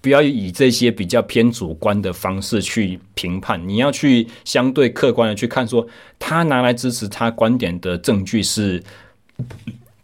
[0.00, 5.86] 不要以这些比较偏主观的方式去评判，你要去相对客观的去看，说
[6.18, 8.82] 他拿来支持他观点的证据是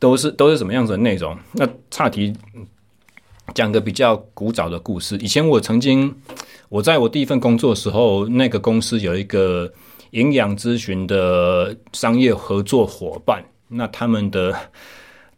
[0.03, 1.39] 都是都是什么样子的内容。
[1.53, 2.35] 那岔题
[3.55, 6.13] 讲个比较古早的故事，以前我曾经
[6.69, 9.73] 我在我第一份工作的时候，那个公司有一个
[10.11, 14.53] 营养咨询的商业合作伙伴，那他们的。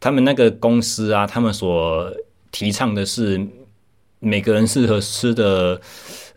[0.00, 2.12] 他们那个公司啊，他们所
[2.52, 3.40] 提倡的是
[4.18, 5.80] 每个人适合吃的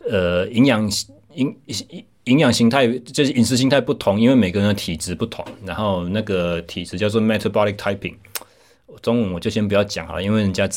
[0.10, 0.90] 呃营养
[1.34, 5.44] 营营营养形态，就是饮食形态不同，因为每个人的体质不同。
[5.66, 8.14] 然后那个体质叫做 metabolic typing，
[9.02, 10.70] 中文我就先不要讲好了，因为人家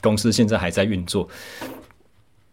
[0.00, 1.28] 公司现在还在运作。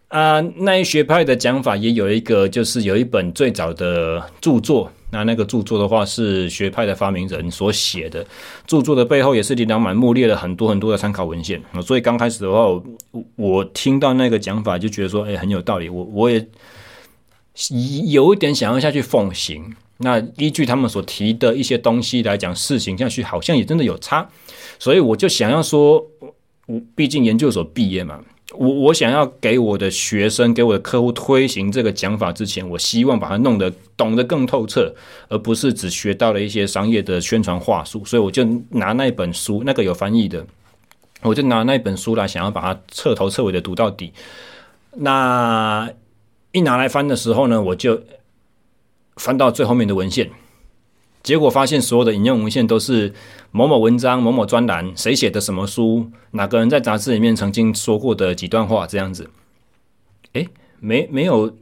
[0.10, 4.92] 啊，那一学派的讲法也有一个，就是有一本最早的著作。
[5.12, 8.24] 那那个著作的话是学派的发明人所写的，
[8.68, 11.60] 著作的背后也是琳琅满目，列了很多很多的参考文献。
[11.84, 12.60] 所以刚开始的话，
[13.36, 15.90] 我听到那个讲法就觉得说，哎，很有道理。
[15.90, 16.44] 我我也
[18.12, 19.76] 有一点想要下去奉行。
[19.98, 24.30] 那依据他们所提的一些东西来讲，试行下去好像也真的有差。
[24.80, 26.06] 所以我就想要说，
[26.68, 28.22] 我毕竟研究所毕业嘛。
[28.54, 34.92] 我我想要给我的学生、给我的客户推行这个讲法之前，我希望把它弄得懂得更透彻，
[35.28, 38.04] 而不是只学到了一些商业的宣传话术。
[38.06, 40.44] 所以我就拿那本书，那个有翻译的，
[41.22, 44.12] 我就拿那本书来，想要把它彻头彻尾的读到底。
[44.94, 45.88] 那
[46.52, 48.02] 一拿来翻的时候呢，我就
[49.18, 50.32] 翻到最后面的文献。
[51.22, 53.14] 结果发现，所有的引用文献都是
[53.52, 59.30] 某某文章、某某专栏，谁写的什么书，哪个人在杂志里面曾经说过的几段话，这样子。
[60.34, 60.48] 诶，
[60.80, 61.54] 没没有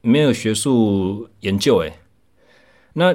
[0.00, 1.98] 没有学术研究，诶，
[2.94, 3.14] 那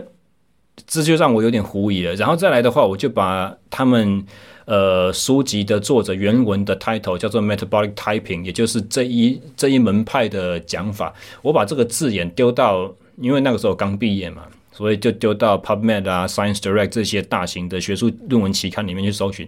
[0.85, 2.13] 这就让我有点狐疑了。
[2.13, 4.23] 然后再来的话，我就把他们
[4.69, 14.43] 呃书籍的作者原文的 title 叫做 Metabolic Typing，也就是这一这一门派的讲法，我把这个字眼丢到，因为那个时候刚毕业嘛。
[14.71, 19.45] 所以就丢到 PubMed 啊、Science Direct 这些大型的学术论文期刊里面去搜寻，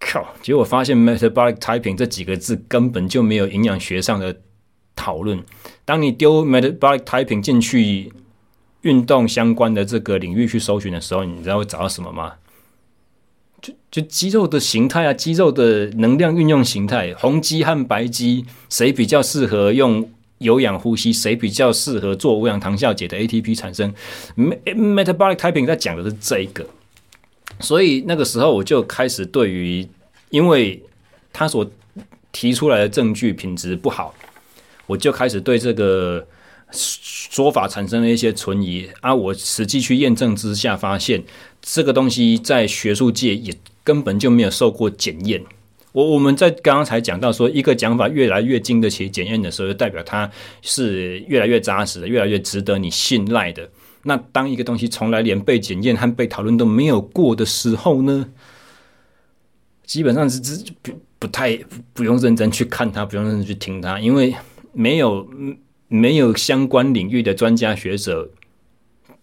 [0.00, 0.26] 靠！
[0.40, 4.34] 结果发现 Metabolic Typing 这几个字根本就没有营养学上的
[4.94, 5.44] 讨论。
[5.84, 8.10] 当你丢 Metabolic Typing 进去
[8.80, 12.32] 运动相关的这个领域去搜寻的时候，你知道会找到什么吗？
[13.96, 20.06] 就肌肉的形态啊，肌肉的能量运用形态，红肌和白肌谁比较适合用？
[20.36, 23.90] 有氧呼吸谁比较适合做无氧糖酵解的 ATP 产生
[24.36, 26.66] ？Metabolic Typing 在讲的是这一个，
[27.58, 29.88] 所以那个时候我就开始对于，
[30.28, 30.82] 因为
[31.32, 31.66] 他所
[32.32, 34.14] 提出来的证据品质不好，
[34.86, 36.26] 我就开始对这个
[36.70, 39.14] 说法产生了一些存疑啊。
[39.14, 41.24] 我实际去验证之下，发现
[41.62, 43.54] 这个东西在学术界也
[43.86, 45.40] 根本就没有受过检验。
[45.92, 50.28] 我我们在刚刚才讲到说，一个讲法越来越经得起检验的时候，就代表它
[50.60, 53.70] 是越来越扎实的，越来越值得你信赖的。
[54.02, 58.28] 那当一个东西从来连被检验和被讨论都没有过的时候呢，
[59.84, 60.40] 基本上是
[60.82, 61.56] 不不太
[61.94, 64.34] 不用认真去看它，不用认真去听它，因为
[64.72, 65.26] 没有
[65.86, 68.28] 没有相关领域的专家学者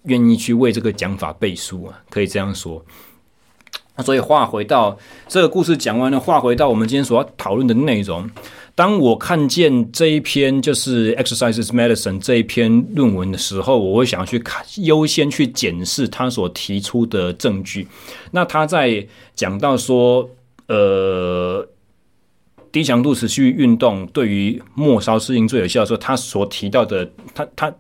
[0.06, 2.84] 愿意去为这个讲法背书啊，可以这样说。
[3.96, 8.30] 那所以话回到这个故事讲完了，话回到我们今天所要讨论的内容。
[8.76, 17.88] 当我看见这一篇就是《Exercises Medicine》这一篇论文的时候，我会想要去看，优先去检视他所提出的证据。
[18.32, 20.28] 那他在讲到说，
[20.68, 21.64] 呃
[22.72, 27.72] 低强度持续运动对于末梢适应最有效的时候，他所提到的，他他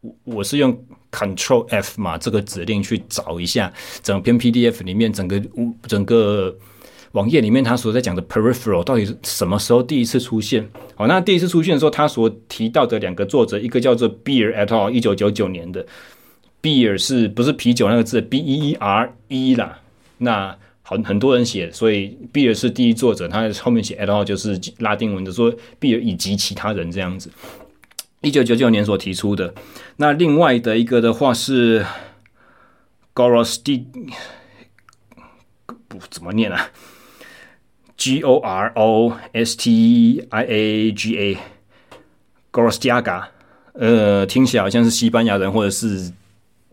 [0.00, 0.76] 我我是用
[1.12, 5.42] Control F 嘛这个指令去找一下整篇 PDF 里面整个
[5.86, 6.56] 整个。
[7.12, 10.64] 网页里面他所在讲的 peripheral 到底是什么时候第一次出现？
[10.94, 15.84] 好，那第一次出现的时候，他所提到的两个作者，一个叫做 Beer at all，一九九九年的
[16.62, 19.80] Beer 是不是啤酒那个字 B E E R E 啦？
[20.18, 27.28] 那很很多人写，所以 Beer 是第一作者，他后面写 at all 就是拉丁文的，说 Beer 以及其他人这样子。
[28.22, 29.54] 一九九九年所提出的。
[29.96, 31.84] 那另外的一个的话是
[33.14, 33.86] g o r o s t i
[35.88, 36.70] 不怎么念啊
[37.96, 41.36] ？G O R O S T I A G
[42.52, 43.24] A，Gorostiaga，
[43.72, 46.12] 呃，听起来好像是西班牙人或者是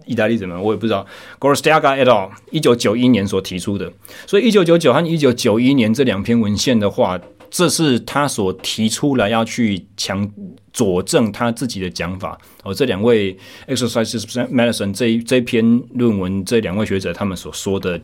[0.06, 1.08] 意大利人嘛，我也不知道。
[1.40, 2.30] Gorostiaga et al.
[2.52, 3.92] 一九九一年所提出的，
[4.28, 10.30] 所以一九九九和一九九一年这两篇文献的话，这是他所提出来要去强
[10.72, 12.38] 佐证他自己的讲法。
[12.64, 18.02] 哦，这两位 Exercise Medicine 这一这篇论文，这两位学者他们所说的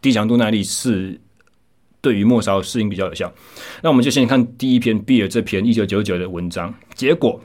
[0.00, 1.20] 低强度耐力是。
[2.02, 3.32] 对于末梢适应比较有效，
[3.82, 6.72] 那我们就先看第一篇 B 的这篇一九九九的文章。
[6.94, 7.40] 结果，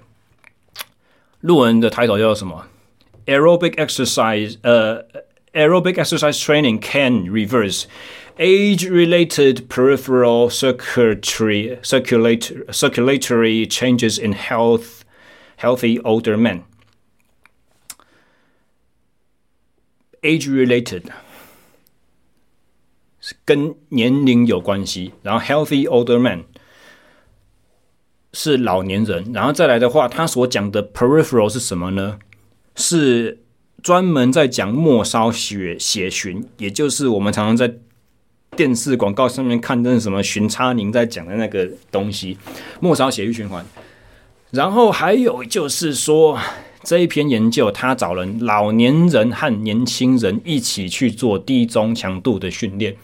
[1.40, 2.68] 论文的 title 叫做什么
[3.26, 5.04] ？Aerobic exercise，呃
[5.54, 7.86] ，Aerobic exercise training can reverse
[8.41, 15.05] age-related peripheral circulatory circulatory circulatory changes in health
[15.57, 16.63] healthy older men.
[20.23, 21.05] Age-related。
[23.45, 26.45] 跟年龄有关系，然后 healthy older man
[28.33, 32.21] 是老年人，然后再来的话，他所讲的 peripheral 是什么呢？
[32.77, 33.43] 是
[33.83, 37.79] 专门在讲末梢血血循，也就是我们常常在
[38.58, 42.38] 电视广告上面看的什么巡差宁在讲的那个东西，
[42.82, 43.66] 末梢血液循环。
[44.52, 46.38] 然后还有就是说，
[46.84, 52.98] 这一篇研究，他找了老年人和年轻人一起去做低中强度的训练。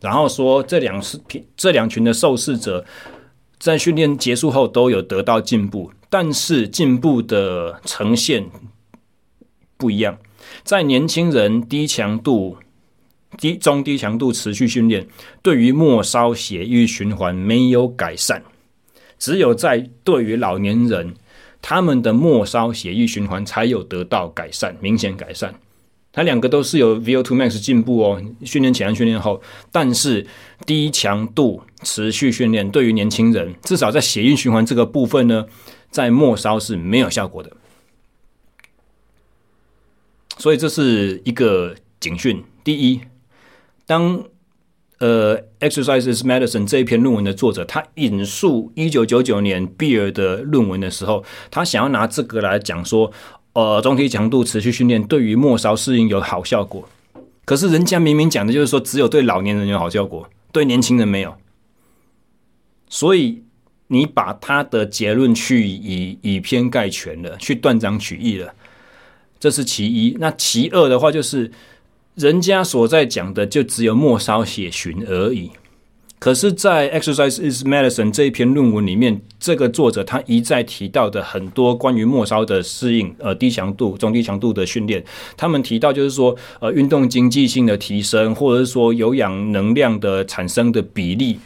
[0.00, 1.20] 然后说，这两是
[1.54, 2.86] 这两群的受试者
[3.58, 8.46] 在训练结束后都有得到进步，但是进步的呈现
[9.76, 10.16] 不一样。
[10.64, 12.56] 在年轻人低强度、
[13.36, 15.06] 低中低强度持续训练，
[15.42, 18.40] 对于末梢血液循环没有改善；
[19.18, 21.14] 只有在对于老年人，
[21.60, 25.54] 他们的末梢血液循环才有得到改善，明显改善。
[26.10, 30.26] 它两个都是有 VO2 max 进步哦，训练前和训练后，但是
[30.66, 35.46] 低强度持续训练对于年轻人，至少在血液循环这个部分呢，
[35.90, 37.52] 在末梢是没有效果的。
[40.38, 42.42] 所以这是一个警讯。
[42.64, 43.00] 第一，
[43.88, 44.22] 当
[44.98, 53.10] 呃，exercises Medicine 这一篇论文的作者他引述一九九九年 Beer 的论文的时候，他想要拿这个来讲说。
[53.54, 56.88] 呃，中低强度持续训练对于末梢适应有好效果，
[57.44, 61.34] 可是人家明明讲的就是说只有对老年人有好效果，对年轻人没有。
[62.88, 63.42] 所以
[63.88, 68.54] 你把他的结论去以以偏概全了，去断章取义了，
[69.40, 70.16] 这是其一。
[70.20, 71.50] 那其二的话就是，
[72.18, 75.50] 人家所在讲的就只有末梢血循而已。
[76.18, 85.00] 可是，在《Exercise is Medicine》这一篇论文里面，这个作者他一再提到的很多关于末梢的适应，呃，低强度、中低强度的训练，
[85.36, 91.38] 他们提到就是说，呃，运动经济性的提升，或者是说有氧能量的产生的比例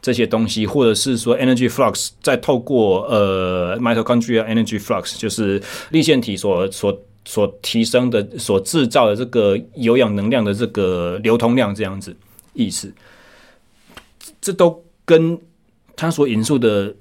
[0.00, 12.14] 这些东西，或者是说 energy flux，再透过呃 mitochondria energy flux，就是粒线体所所所提升的、所制造的这个有氧能量的这个流通量这样子
[12.52, 12.92] 意思。
[14.40, 15.38] 这都跟
[15.96, 16.94] 他所引述的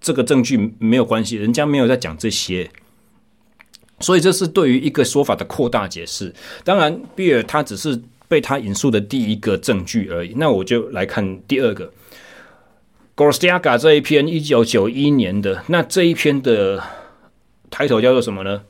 [0.00, 2.70] 这个证据没有关系，人家没有在讲这些，
[3.98, 6.32] 所以这是对于一个说法的扩大解释。
[6.62, 10.34] 当然，比尔他只是被他引述的第一个证据而已。
[10.36, 11.92] 那我就来看第二个
[13.16, 16.82] ，Gorstiaga 这一篇一九九一年的，那这一篇的
[17.70, 18.62] 抬头叫做什么呢？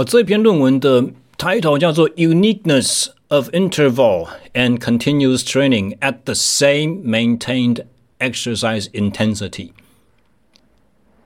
[0.00, 1.04] 哦，这篇论文的
[1.36, 3.08] title 叫做 Uniqueness。
[3.32, 7.84] Of interval and continuous training at the same maintained
[8.18, 9.70] exercise intensity.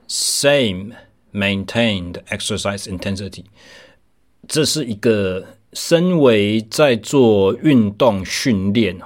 [0.07, 0.93] Same
[1.33, 3.45] maintained exercise intensity.
[4.47, 8.99] 这是一个身为在做运动训练，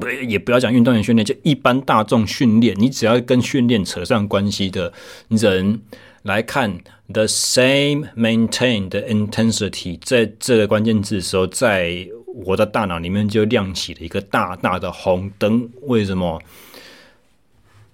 [0.00, 4.92] 不也不要讲运动员训练，就一般大众训练，你只要跟训练扯上关系的
[5.28, 5.80] 人
[6.22, 6.80] 来看。
[7.12, 12.06] The same maintained intensity，在这个关键字的时候，在
[12.44, 15.68] 我的大脑里面就亮起了一个大大的红灯。
[15.82, 16.40] 为什么？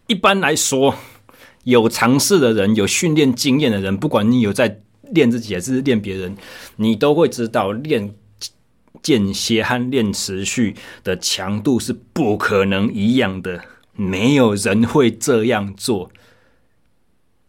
[0.06, 0.94] 一般来说，
[1.64, 6.36] 有尝试的人，有训练经验的人，不管你有在练自己还是练别人，
[6.76, 8.14] 你都会知道，练
[9.02, 13.64] 间歇和练持续的强度是不可能一样的，
[13.94, 16.10] 没有人会这样做。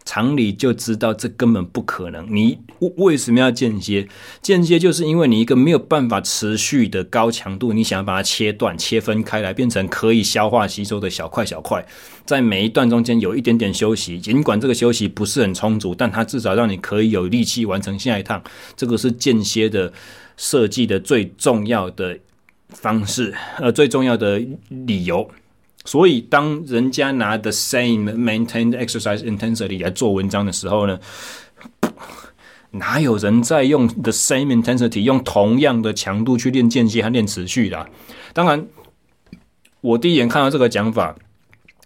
[0.08, 2.26] 常理就知道这根本不可能。
[2.34, 2.58] 你
[2.96, 4.08] 为什么要间歇？
[4.42, 11.86] 间歇就是因为你一个没有办法持续的高强度，你想要把它切断、切分开来，变成可以消化吸收的小块小块，
[12.26, 18.42] 在每一段中间有一点点休息，尽管这个休息不是很充足，但它至少让你可以有力气完成下一趟。
[18.78, 19.92] 这个是间歇的
[20.38, 22.18] 设计的最重要的
[22.70, 25.30] 方式，呃，最重要的理由。
[25.88, 31.00] 所以，当人家拿 the same maintained exercise intensity 来做文章的时候呢，
[32.72, 37.90] 哪有人在用 the same intensity 用同样的强度去练间歇和练持续的？
[38.34, 38.68] 当然，
[39.80, 41.16] 我第一眼看到这个讲法，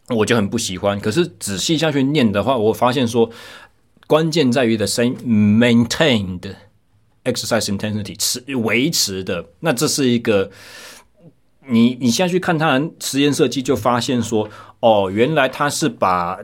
[0.09, 0.99] 我就很不喜欢。
[0.99, 3.29] 可是仔细下去念的话，我发现说，
[4.07, 6.55] 关键在于 the same maintained
[7.23, 10.49] exercise intensity 持维持的，那这是一个。
[11.67, 14.49] 你你现在去看他的实验设计，就发现说，
[14.79, 16.39] 哦，原来他是把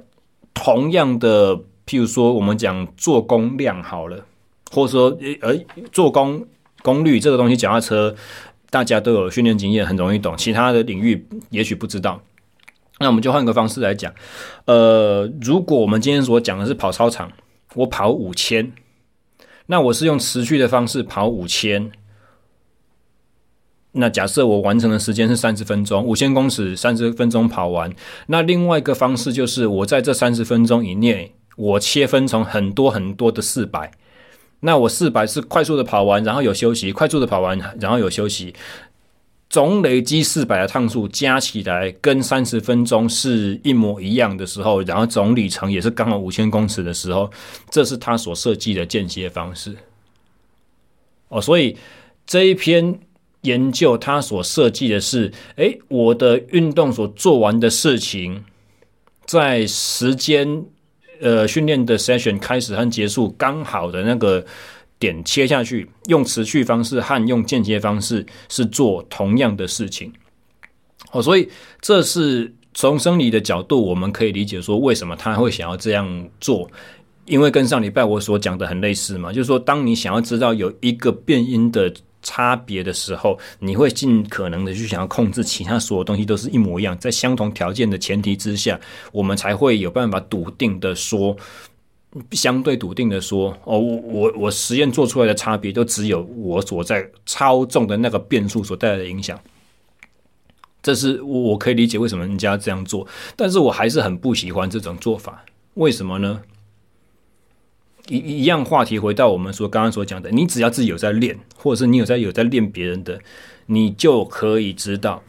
[0.53, 1.55] 同样的，
[1.85, 4.23] 譬如说我们讲做工量好了，
[4.71, 5.55] 或者说呃
[5.91, 6.45] 做工
[6.83, 8.15] 功率这个东西，脚踏车
[8.69, 10.37] 大家都有训练经验，很容易懂。
[10.37, 12.21] 其他的领域也许不知道，
[12.99, 14.13] 那我们就换个方式来讲，
[14.65, 17.31] 呃，如果我们今天所讲的是跑操场，
[17.73, 18.71] 我跑五千，
[19.65, 21.91] 那我是用持续的方式跑五千。
[23.93, 27.91] 那假设我完成的时间是三十分钟，五千公尺三十分钟跑完。
[28.27, 33.91] 那另外一个方式就是，我在这三十分钟以内，我切分成很多很多的四百。
[34.59, 38.53] 那我四百是快速的跑完，然后有休息；快速的跑完，然后有休息。
[39.49, 47.31] 总累积四百的趟数加起来跟三十分钟是一模一样的时候，然后总里程也是刚好五千公尺的时候，
[47.71, 49.75] 这是他所设计的间歇方式。
[51.29, 51.75] 哦，所以
[52.27, 52.99] 这一篇。
[53.41, 58.43] 研究他所设计的是，诶，我的运动所做完的事情，
[59.25, 60.65] 在时间
[61.21, 64.43] 呃训练的 session 开始和结束刚好的那个
[64.99, 70.11] 点切下去，用持续方式和用间歇方式是做同样的事情。
[71.11, 71.47] 哦，所以
[71.79, 76.69] 这是从生理的角度，我们可以理解说为什么他会想要这样做，
[77.25, 81.93] 因为跟上礼拜我所讲的很类似嘛，就是说当你想要知道有一个变音的。
[82.21, 88.79] 差别的时候，你会尽可能的去想要控制其他所有东西都是一模一样，在相同条件的前提之下，
[89.11, 91.35] 我们才会有办法笃定的说，
[92.31, 99.39] 相对笃定的说，哦，我我我实验做出来的差别都只有我所在操纵的那个变数所带来的影响。
[100.81, 103.05] 这是我可以理解为什么人家这样做，
[103.35, 105.43] 但是我还是很不喜欢这种做法。
[105.73, 106.41] 为什么呢？
[108.09, 113.19] 一一样话题回到我们说刚刚所讲的，你只要自己有在练，或者是你有在有在练别人的，
[113.65, 115.21] 你就可以知道，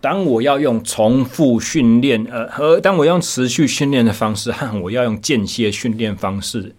[0.00, 6.74] 当我要用重复训练，呃，和当我用持续训练的方式和我要用间歇训练方式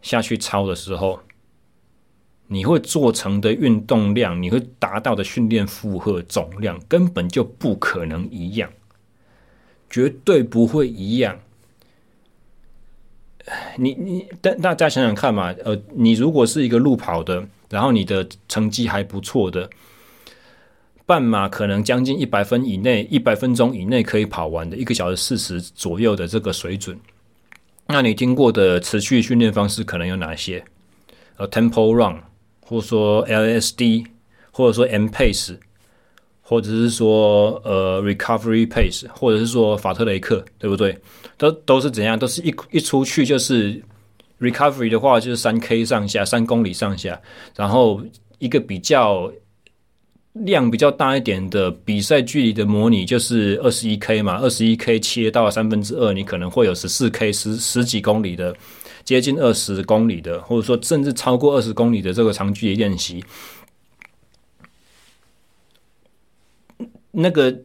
[0.00, 1.20] 下去操的时候，
[2.46, 8.70] 你会做成的运动量，你会达到的训练负荷总量，根本就不可能一样，
[9.90, 11.40] 绝对不会一样。
[13.76, 19.70] 你你，但大家想想看嘛，呃，你如果是一个路跑的，然后你的成绩还不错的，
[21.04, 26.98] 半马可能将近一百分以内，一百分钟以内可以跑完的，一个小时四十左右的这个水准，
[27.86, 30.64] 那你听过的持续训练方式可能有哪些？
[31.36, 32.22] 呃，tempo run，
[32.60, 34.06] 或者说 LSD，
[34.50, 35.58] 或者说 M pace。
[36.48, 40.96] 或者是说，呃，recovery pace，或者是说法特雷克，对不对？
[41.36, 42.16] 都都是怎样？
[42.16, 43.82] 都是一一出去就是
[44.40, 47.20] recovery 的话，就是三 K 上下，三公里上下。
[47.56, 48.00] 然后
[48.38, 49.28] 一个比较
[50.34, 58.54] 量比较大一点的比赛距离的模拟，就是二十一 K 嘛，二十一 K 切到三分之二，你可能会有十四 K 十十几公里的，
[59.02, 63.20] 接近二十公里的，或者说甚至超过二十公里的这个长距离练习。
[67.18, 67.62] 那个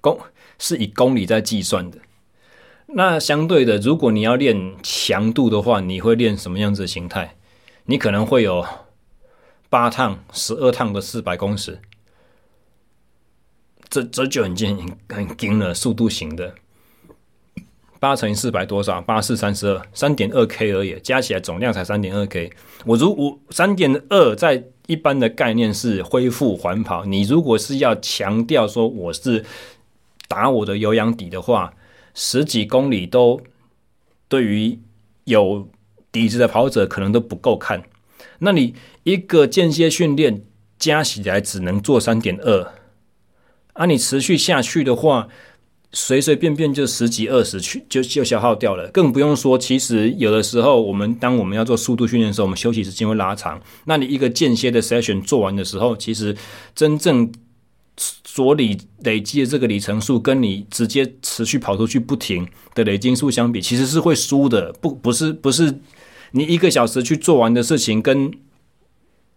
[0.00, 0.18] 公
[0.58, 1.98] 是以公里在计算的。
[2.88, 7.36] 那相对的，如果你要练强度的话，你会练什么样子的形态？
[7.84, 8.66] 你可能会有
[9.68, 11.80] 八趟、十二趟的四百公尺，
[13.88, 14.76] 这这就很近
[15.08, 16.56] 很很紧了，速度型的。
[18.00, 19.00] 八乘以四百多少？
[19.02, 22.50] 八四三十二，三点二 K 而已，加起来总量才三点二 K。
[22.86, 27.04] 我如我三点二，在一般的概念是恢复缓跑。
[27.04, 29.44] 你如果是要强调说我是
[30.26, 31.74] 打我的有氧底的话，
[32.14, 33.38] 十几公里都
[34.28, 34.78] 对于
[35.24, 35.68] 有
[36.10, 37.84] 底子的跑者可能都不够看。
[38.38, 40.42] 那你一个间歇训练
[40.78, 42.72] 加起来只能做三点二，
[43.74, 45.28] 啊，你持续下去的话，
[45.92, 48.88] 随随便便就十几二十去就就消耗掉了。
[48.88, 53.60] 更不用说，其实有的时候我们当我们要做速度训练的时候，我们休息时间会拉长。
[53.84, 56.36] 那你一个间歇的 session 做完的时候，其实
[56.74, 57.30] 真正
[57.96, 64.72] 所累累积的这个里程数，跟你直接持续跑出去不停的累积数相比，其实是会输的。
[64.80, 65.80] 不不是不是。
[66.32, 68.30] 你一个小时去做完的事情，跟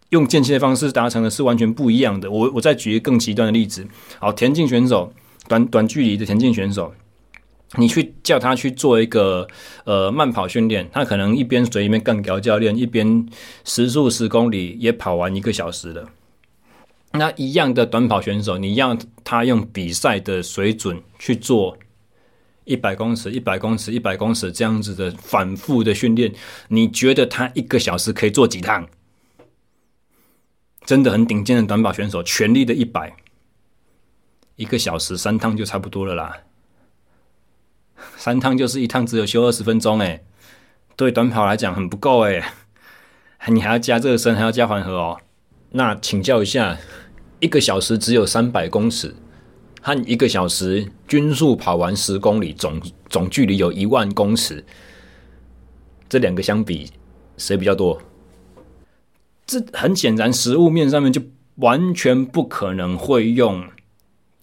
[0.09, 2.29] 用间歇的方式达成的是完全不一样的。
[2.29, 3.87] 我我再举一个更极端的例子，
[4.19, 5.11] 好，田径选手，
[5.47, 6.93] 短短距离的田径选手，
[7.77, 9.47] 你去叫他去做一个
[9.85, 13.27] 呃慢跑训练，他可能一边随一边干掉教练，一边
[13.63, 16.09] 时速十公里也跑完一个小时了。
[17.11, 21.77] 那一样的短跑选手，你让他用比赛的水准去做。
[22.65, 26.33] 一百公尺，一百公尺，一百公尺，这样子的反复的训练，
[26.69, 28.87] 你觉得他一个小时可以做几趟？
[30.85, 33.13] 真的很顶尖的短跑选手，全力的一百，
[34.63, 36.37] 一个小时三趟就差不多了啦。
[38.15, 40.23] 三趟就是一趟只有休二十分钟，诶，
[40.95, 42.41] 对短跑来讲很不够诶，
[43.47, 45.19] 你还要加热身，还要加缓和哦。
[45.71, 46.77] 那请教一下，
[47.41, 49.13] 一个小时只有三百公尺。
[49.85, 54.63] 和一个小时均速跑完十公里，总总距离有一万公尺，
[56.07, 56.89] 这两个相比，
[57.35, 58.01] 谁比较多？
[59.45, 61.21] 这很显然，实物面上面就
[61.55, 63.67] 完全不可能会用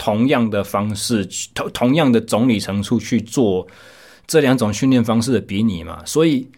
[0.01, 3.66] 同样的方式，同同样的总里程数去做
[4.26, 6.48] 这两种训练方式的比拟嘛，所以。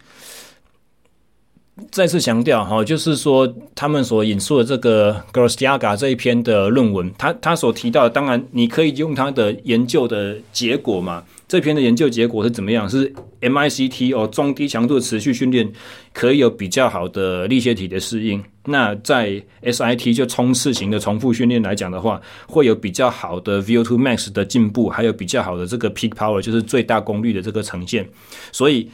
[1.89, 11.23] 再次强调哈，就是说他们所引述的这个 Grosjaga 这一篇的论文，他他所提到的，当然你可以用他的研究的结果嘛。
[11.47, 12.87] 这篇的研究结果是怎么样？
[12.89, 13.11] 是
[13.41, 15.71] MICT 哦，中低强度持续训练
[16.11, 18.43] 可以有比较好的力械体的适应。
[18.65, 28.07] 那在 SIT 就冲刺型的重复训练来讲的话，会有比较好的 VO2 max 的进步，还有比较好的这个 peak power，就是最大功率的这个呈现。
[28.51, 28.87] 所以。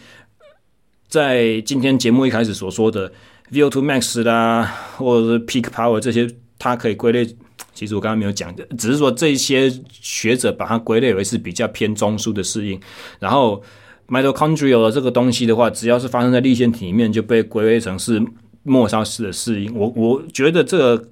[1.10, 3.12] 在今天节目一开始所说的
[3.52, 4.64] VO2 max 啦，
[4.96, 6.30] 或者是 peak power 这些，
[6.60, 7.28] 它可以归类。
[7.74, 12.80] 其实我刚刚没有讲的，只是说这些学者把它归类为是比较偏中枢的适应。
[13.20, 13.64] 然后
[14.08, 18.22] mitochondrial 这个东西的话，只要是发生在粒线体里面，就被归类成是
[18.64, 19.74] 末梢式的适应。
[19.76, 21.10] 我我觉得这个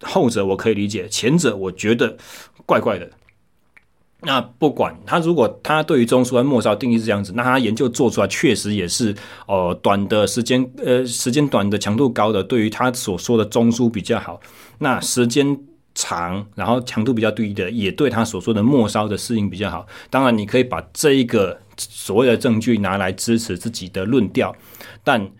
[0.00, 2.16] 后者我可以理解，前者我觉得
[2.64, 3.10] 怪怪的。
[4.20, 9.12] 那不管他，如果他对于中枢和末梢定义是这样子，那他研究做出来确实也是，
[9.46, 14.40] 哦、呃，短的时间，呃，时间短的强度高的，对于他所说的中枢比较好。
[14.78, 15.56] 那时间
[15.94, 19.86] 长，然后强度比较低的，也对他所说的末梢的适应比较好。
[20.10, 24.54] 当然，你可以把这一个所谓的证据拿来支持自己的论调，
[25.04, 25.30] 但。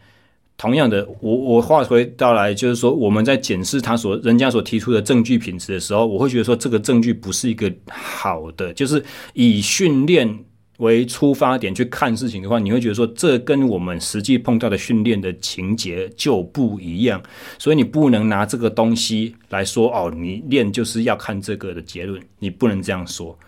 [0.58, 9.00] 同样的，我我话回到来，就是说我们在检视他所人家所提出的证据品质的时候，我会觉得说这个证据不是一个好的，就是
[9.34, 10.28] 以训练
[10.78, 17.22] 为出发点去看事情的话，你会觉得说这跟我们实际碰到的训练的情节就不一样，
[17.56, 23.38] 所以你不能拿这个东西来说哦，你练就是要看这个的结论，你不能这样说。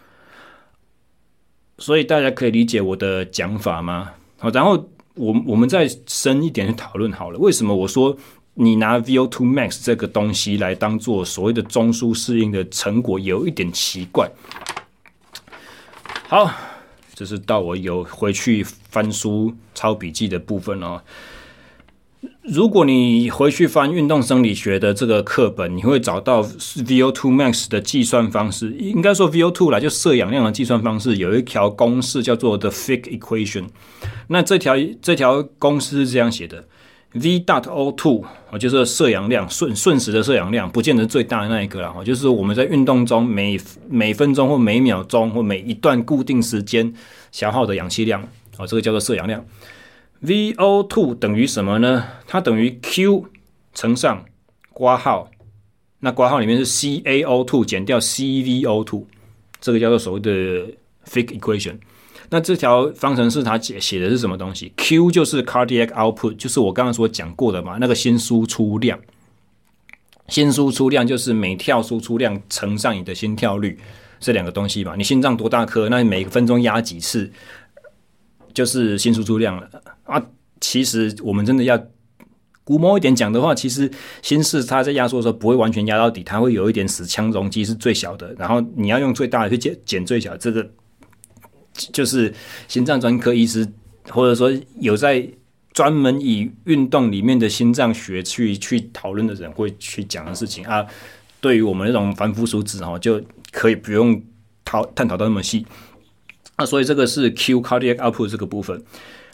[1.78, 4.12] 所以大家可以理解我的讲法吗？
[4.38, 4.88] 好，然后。
[5.20, 8.16] 我我们再深一点去讨论好了，为什么我说
[8.54, 14.30] 你拿 VO2 max 这个东西来当做所谓的中枢适应的成果，有一点奇怪。
[16.26, 16.50] 好，
[17.14, 21.02] 这是到我有回去翻书抄笔记的部分哦。
[22.42, 33.66] 如果你回去翻运动生理学的这个课本，你会找到 VO2 max 的计算方式，应该说 VO2 啦，就摄氧量的计算方式，有一条公式叫做 the Fick equation。
[34.28, 36.66] 那这条这条公式是这样写的
[37.12, 43.58] ：V dot O2 啊，就是摄氧量，瞬瞬时的摄氧量，不见得最大的那一个啦，就是我们在运动中每
[43.88, 46.92] 每分钟或每秒钟或每一段固定时间
[47.32, 48.20] 消耗的氧气量
[48.58, 49.42] 哦，这个叫做摄氧量。
[50.22, 52.04] VO2 等于什么呢？
[52.26, 53.24] 它等于 Q
[53.74, 54.24] 乘上
[54.72, 55.30] 括号，
[56.00, 59.04] 那括号里面是 CaO2 减掉 CVO2，
[59.60, 60.30] 这个叫做所谓的
[61.06, 61.78] Fick equation。
[62.28, 68.98] 那这条方程式它写写的是什么东西？Q 就是 cardiac output，就是我刚刚所讲过的嘛，那个心输出量。
[70.28, 73.76] 心输出量就是每跳输出量乘上你的心跳率。
[74.20, 74.94] 这两个东西嘛。
[74.96, 77.32] 你心脏多大颗，那你每分钟压几次，
[78.52, 79.68] 就是心输出量了
[80.04, 80.22] 啊。
[80.60, 81.82] 其实我们真的要
[82.64, 83.90] 估摸一点讲的话，其实
[84.22, 90.70] 心室它在压缩的时候不会完全压到底，它会有一点死腔容积是最小的，然后你要用最大的去减减最小，这个
[91.92, 92.32] 就是
[92.68, 93.66] 心脏专科医师
[94.08, 95.28] 或者说有在。
[95.72, 100.84] 专门以运动里面的心脏学去去讨论的人会去讲的事情啊，
[101.40, 103.22] 对于我们这种凡夫俗子哈，就
[103.52, 104.20] 可以不用
[104.64, 105.64] 讨探讨到那么细。
[106.60, 108.82] 那所以这个是 Q cardiac output 这个部分，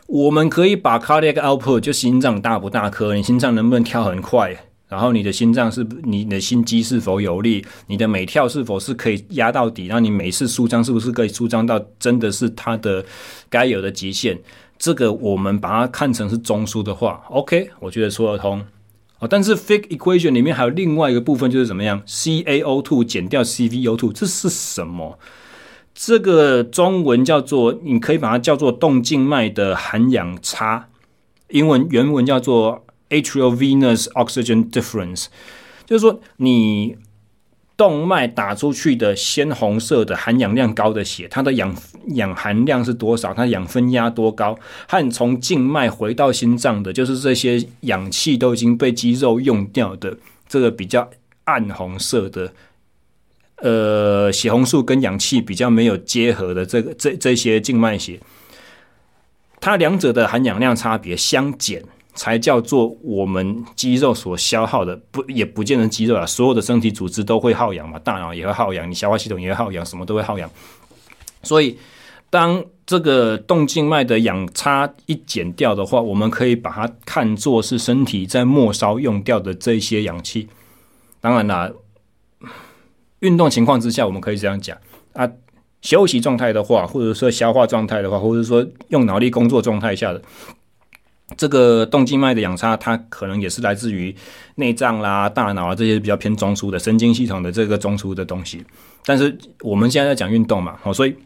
[0.07, 4.57] 我们可以把 cardiac output 就心脏大不大颗，你心脏能不能跳很快，
[4.89, 13.05] 然后你的心脏是你的心肌是否有力，你的每跳是否是可以压到底，然后你每次舒张是不是可以舒张到真的是它的
[13.51, 14.39] 该有的极限。
[14.79, 18.64] 这个我们把它看成是中枢的话，OK，我觉得说得通。
[19.18, 25.18] 哦，但是 Fick equation 里面还有另外一个部分，就是怎么样？CaO2 减掉 CvO2，这是什么？
[25.99, 30.88] 这个中文叫做，你可以把它叫做动静脉的含氧差，
[31.49, 35.28] 英文原文叫做 Atrial Venous Oxygen Difference，
[35.86, 36.97] 就是说你。
[37.78, 41.76] 动脉打出去的鲜红色的含氧量高的血，它的氧
[42.14, 43.34] 氧含量是多少？
[43.34, 44.59] 它氧分压多高？
[44.88, 50.16] 和从静脉回到心脏的，就是这些氧气都已经被肌肉用掉的，
[50.49, 51.11] 这个比较
[51.44, 52.51] 暗红色的，
[53.62, 58.20] 呃，血红素跟氧气比较没有结合的这个这这些静脉血，
[59.61, 61.82] 它两者的含氧量差别相减。
[62.18, 70.50] 才叫做我们肌肉所消耗的，不也不见得肌肉啊，所有的身体组织都会耗氧嘛，大脑也会耗氧，你消化系统也会耗氧，什么都会耗氧。
[71.42, 71.76] 所以，
[72.30, 80.48] 当这个动静脉的氧差一减掉的话，我们可以把它看作是身体在末梢用掉的这些氧气。
[81.20, 81.70] 当然啦，
[83.20, 84.76] 运动情况之下，我们可以这样讲
[85.12, 85.30] 啊，
[85.80, 90.22] 休息状态的话，或者说消化状态的话，或者说用脑力工作状态下的。
[91.36, 94.14] 这个动静脉的氧差，它可能也是来自于
[94.54, 98.64] 内脏啦、大脑啊这些比较偏中枢的神经系统的这个中枢的东西。
[99.04, 101.16] 但是我们现在在讲运动嘛，哦所以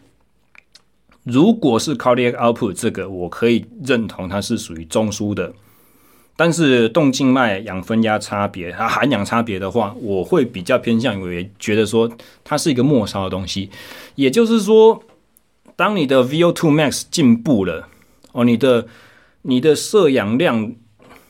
[1.24, 5.52] 如果是 cardiac output 这个，我可以认同它是属于中枢的。
[6.42, 12.10] 但是动静脉氧分压差别啊，含氧差别的话，我会比较偏向于觉得说
[12.42, 13.68] 它是一个末梢的东西。
[14.14, 15.04] 也就是说，
[15.76, 17.86] 当你的 VO2 max 进步了
[18.32, 18.86] 哦，你的
[19.42, 20.72] 你的摄氧量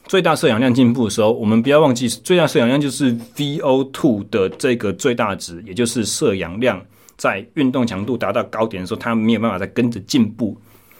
[0.06, 6.80] 最大摄氧量进步的时候，我们不要忘记最大摄氧量就是 VO2 的这个最大值，也就是摄氧量
[7.16, 10.56] 在运动强度达到高点的时候，它没有办法再跟着进步，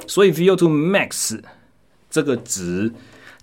[0.09, 1.41] 所以 VO2 max
[2.11, 2.93] 这个值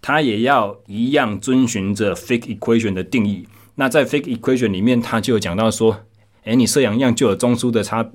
[0.01, 3.47] 它也要一样遵循着 Fick equation 的定义。
[3.75, 6.05] 那在 Fick equation 里面，它就有讲到说，
[6.43, 8.09] 诶，你摄氧量就有中枢的差，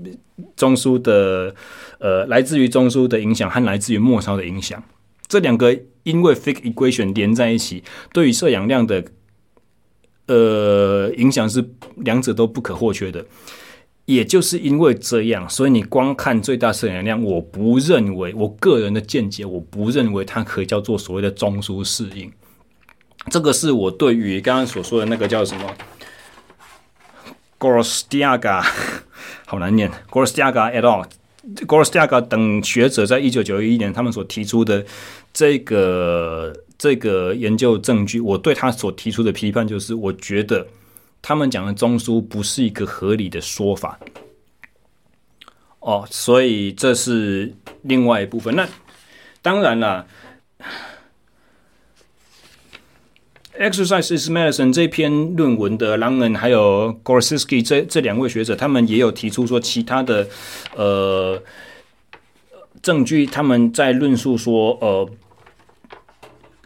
[0.56, 1.54] 中枢的
[1.98, 4.82] 呃，来自于中枢的影响和来自于末梢的影响。
[5.28, 9.04] 这两个因为 Fick equation 连在一起，对于摄氧量的
[10.26, 11.64] 呃影响是
[11.96, 13.24] 两者都不可或缺的。
[14.04, 22.30] 也就是因为这样，所以你光看最大摄氧量，我不认为，我个人的见解，我不认为它可以叫做所谓的中枢适应。
[23.30, 25.74] 这个是我对于刚刚所说的那个叫什么
[27.58, 28.64] Gorostiaga
[29.46, 31.06] 好难念 Gorostiaga at al.
[31.66, 34.84] Gorostiaga 等学者在一九九一年他们所提出的。
[35.34, 40.66] 这个这个研究证据，我对他所提出的批判就是，我觉得
[41.22, 43.98] 他们讲的中枢不是一个合理的说法。
[45.78, 48.54] 哦，所以这是另外一部分。
[48.54, 48.68] 那
[49.40, 50.06] 当然了，
[53.58, 60.28] 《Exercise is Medicine》这篇论文的 Langen 还有 Gorosinsky 这这两位学者，他们也有提出说其他的
[60.74, 61.42] 呃
[62.82, 65.08] 证据，他们在论述说呃。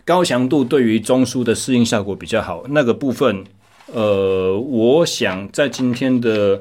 [0.04, 3.44] 高强度对于中枢的适应效果比较好，那个部分，
[3.92, 6.60] 呃，我想在今天的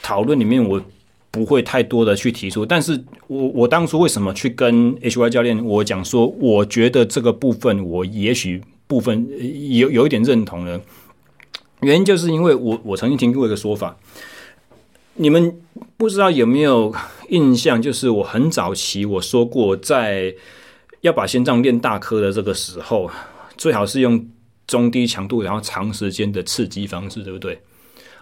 [0.00, 0.82] 讨论里面，我
[1.30, 2.64] 不会太多的去提出。
[2.64, 9.28] 但是我我当初为什么去跟 HY 教练我讲说，我觉得这个部分我也许部分
[9.70, 10.80] 有有一点认同呢？
[11.80, 13.96] 原因就是因为我我曾经听过一个说法，
[15.14, 15.60] 你们
[15.96, 16.94] 不知道有没有
[17.28, 17.80] 印象？
[17.80, 20.34] 就是我很早期我说过在。
[21.02, 23.10] 要把心脏练大颗的这个时候，
[23.56, 24.24] 最好是用
[24.72, 27.60] 中低强度，然后长时间的刺激方式，对不对？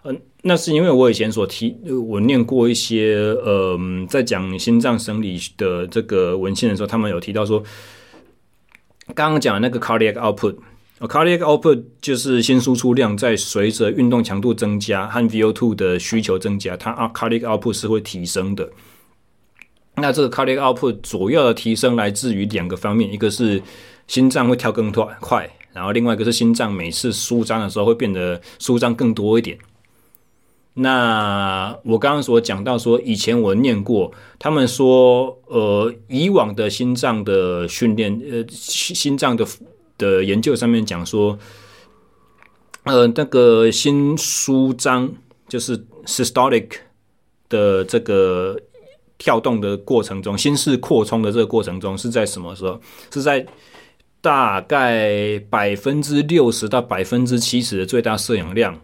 [0.03, 1.76] 嗯、那是因为我以前所提，
[2.09, 3.78] 我念过一些，呃，
[4.09, 7.62] 在讲心脏生理的这个文献的时候，他们有提到说，
[9.14, 18.68] 刚刚讲的那个 cardiac output，cardiac output 就是心输出量在随着运动强度增加和 VO2 的需求增加，它 cardiac output 是会提升的。
[19.96, 23.62] 那这个 cardiac output 主要的提升来自于两个方面，一个是
[24.07, 24.90] 心脏会跳更
[25.20, 29.58] 快，然后另外一个是心脏每次舒张的时候会变得舒张更多一点。
[30.74, 39.44] 那我刚刚所讲到说，以前我念过，他们说，呃，以往的心脏的训练，呃，心心脏的
[39.98, 41.36] 的研究上面讲说，
[42.84, 45.12] 呃，那个心舒张
[45.48, 46.68] 就是 systolic
[47.48, 48.56] 的这个
[49.18, 52.80] 跳动的过程中，心室扩充的这个过程中是在什么时候？
[53.12, 53.44] 是在
[54.20, 58.78] 大概百分之六十到百分之七十的最大摄氧量。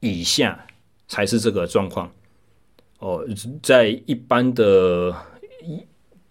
[0.00, 0.66] 以下
[1.08, 2.10] 才是这个状况
[3.00, 3.22] 哦，
[3.62, 5.14] 在一般的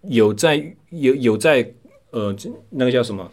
[0.01, 1.71] 有在有有在
[2.09, 2.36] 呃
[2.71, 3.32] 那个叫什么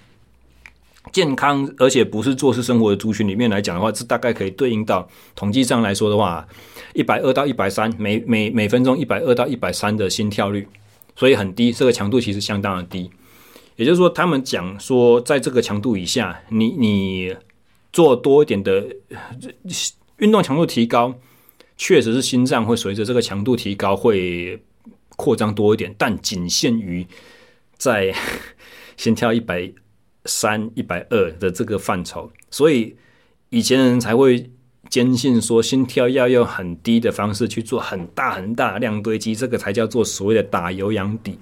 [1.10, 6.46] 健康，而且不是坐式生活的族群里面来讲的话，这大概可以对应到统计上来说的话，
[6.92, 10.68] 一百二到一百三每每每分钟一百二到一百三的心跳率，
[11.14, 13.10] 所以很低，这个强度其实相当的低。
[13.76, 17.36] 也就是说，他们讲说，在这个强度以下，你你
[17.92, 18.86] 做多一点的。
[20.18, 21.14] 运动强度提高，
[21.76, 24.58] 确实是心脏会随着这个强度提高会
[25.10, 27.06] 扩张多一点，但仅限于
[27.76, 28.14] 在
[28.96, 29.70] 心跳一百
[30.24, 32.32] 三、一百二的这个范畴。
[32.50, 32.96] 所以
[33.50, 34.50] 以前人才会
[34.88, 41.38] 坚信说，心跳要用很低的方式去做很大很大量堆积，这个才叫做所谓的打有氧底。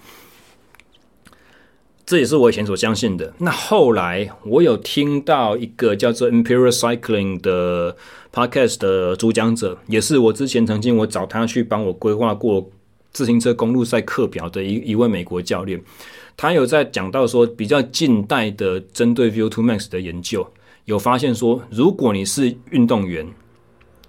[2.07, 3.33] 这也是我以前所相信的。
[3.39, 7.97] 那后来我有听到一个叫做 Imperial Cycling 的
[8.31, 12.71] Podcast 的主讲者，也是我之前曾经我找他去帮我规划过
[13.11, 15.83] 自行车公路赛课表的一一位美国教练。
[16.37, 20.47] 他有在讲到说，比较近代的针对 v two Max 的研究，
[20.85, 23.27] 有发现说，如果你是运动员，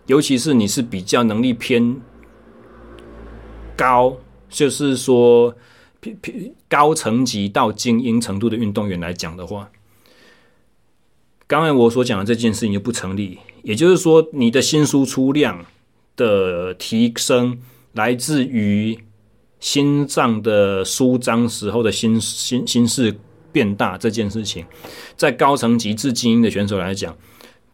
[0.07, 1.95] 尤其是你是比较能力偏
[3.77, 4.17] 高，
[4.49, 5.55] 就是说。
[6.67, 9.69] 高层级到精英程度的运动员来讲的话，
[11.47, 13.39] 刚才我所讲的这件事情就不成立。
[13.63, 15.65] 也就是说，你的心输出量
[16.15, 17.59] 的提升
[17.93, 18.99] 来自于
[19.59, 23.17] 心脏的舒张时候的心心心室
[23.51, 24.65] 变大这件事情，
[25.15, 27.17] 在高层级至精英的选手来讲，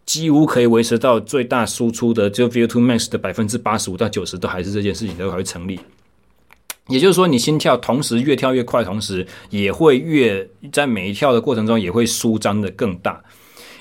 [0.06, 5.78] 几乎可以维持到最大输出的就 VO2 max 的百分之八十五到九十，都还是这件事情都还会成立。
[6.88, 13.24] 也就是说，你心跳同时越跳越快，同时也会越在每一跳的过程中也会舒张的更大，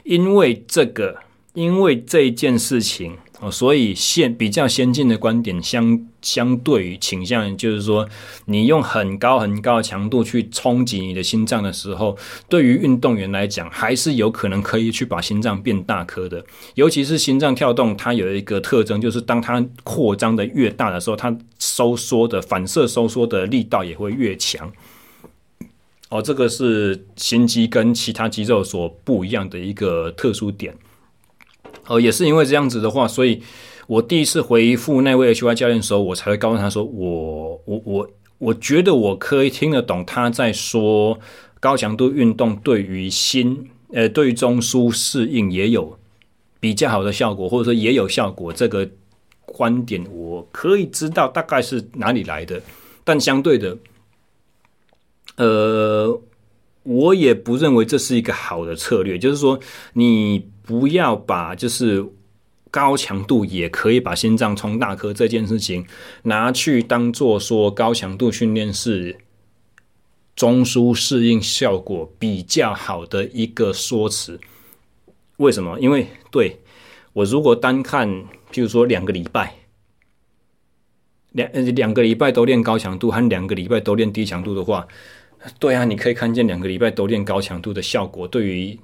[0.04, 1.18] 因为这个，
[1.54, 3.16] 因为这一件事情。
[3.42, 8.06] 哦，所以现比较先进的观点相相对于倾向于，就是说，
[8.44, 12.18] 你用很高很高的强度去冲击你的心脏的时候，
[12.50, 16.44] 对于运动员来讲，还是有可能可以去把心脏变大颗的。
[16.74, 24.70] 尤其是心脏跳动，它有一个特征，就是当它扩张的越大的时候，它收缩的反射收缩的力道也会越强。
[26.10, 30.76] 哦，这个是心肌跟其他肌肉所不一样的一个特殊点。
[31.86, 33.42] 呃，也是因为这样子的话，所以
[33.88, 41.18] 我第一次回复那位 HY 教练的时候，我才会告诉他说，我我我我觉得我可以听得懂他在说
[41.58, 45.98] 高强度运动对于心，呃，对于中枢适应也有
[46.60, 48.52] 比较好的效果，或者说也有效果。
[48.52, 48.88] 这个
[49.44, 52.62] 观点我可以知道大概是哪里来的，
[53.02, 53.76] 但相对的，
[55.36, 56.20] 呃，
[56.84, 59.58] 我也不认为这是一个好的策略，就是说
[59.94, 60.48] 你。
[60.70, 62.06] 不要把就是
[62.70, 65.84] 高强度也可以把心脏冲大颗这件事情
[66.22, 69.18] 拿去当做说高强度训练是
[70.36, 74.38] 中枢适应效果比较好的一个说辞。
[75.38, 75.80] 为什么？
[75.80, 76.60] 因为对
[77.14, 78.08] 我如果单看，
[78.52, 79.56] 譬如说两个礼拜，
[81.32, 84.86] 两两个礼拜都练高强度和两个礼拜都练低强度的话，
[85.58, 88.78] 对啊，你可以看见两个礼拜都练高强度的效果对于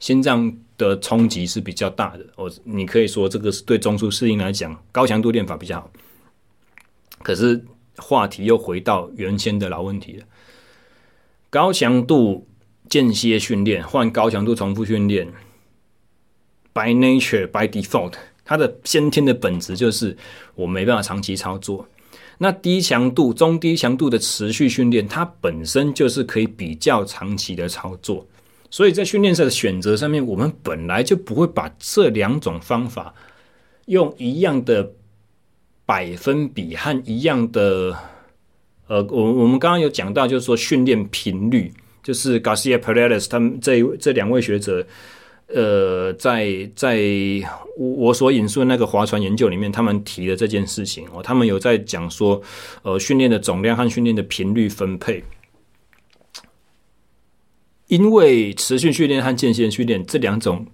[0.00, 5.90] 心脏的冲击是比较大的，哦，你可以说这个是对中枢适应来讲，高强度练法比较好。
[7.22, 7.62] 可是
[7.98, 10.24] 话题又回到原先的老问题了，
[11.50, 12.48] 高强度
[12.88, 15.28] 间歇训练换高强度重复训练
[16.72, 20.16] ，by nature by default，它的先天的本质就是
[20.54, 21.86] 我没办法长期操作。
[22.38, 28.26] 那低强度、中低强度的持续训练，它本身就是可以比较长期的操作。
[28.70, 33.12] 所以在训练赛的选择上面，我们本来就不会把这两种方法
[33.86, 34.92] 用一样的
[35.84, 37.96] 百分比和一样的，
[38.86, 44.86] 呃，我我们刚刚有讲到，就是说训练频率就是 Garcia Paredes 他们这这两位学者，
[45.48, 47.00] 呃，在在
[47.76, 52.40] 我所引述的那个划船研究里面，他们提的这件事情哦，他们有在讲说，
[52.82, 55.24] 呃，训练的总量和训练的频率分配，
[57.90, 60.64] 因为持续训练和间歇训练这两种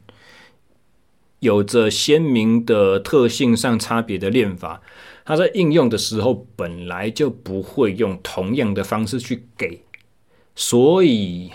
[1.41, 4.83] 有着鲜明的特性上差别的练法。
[5.25, 9.81] 它在应用的时候本来就不会用同样的方式去给，
[10.55, 11.51] 所以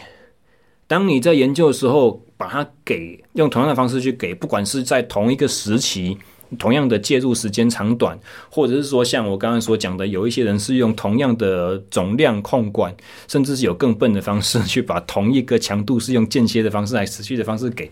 [0.87, 6.17] 当你在研究的时候，把它给用同样的方式去给，不管是在同一个时期，
[6.57, 8.17] 同样的介入时间长短，
[8.49, 12.95] 或者是说像我刚刚所讲的，有一些人是用同样的总量控管，
[13.27, 17.89] 甚至是有更笨的方式去把同一个强度是用间歇的方式来持续的方式给。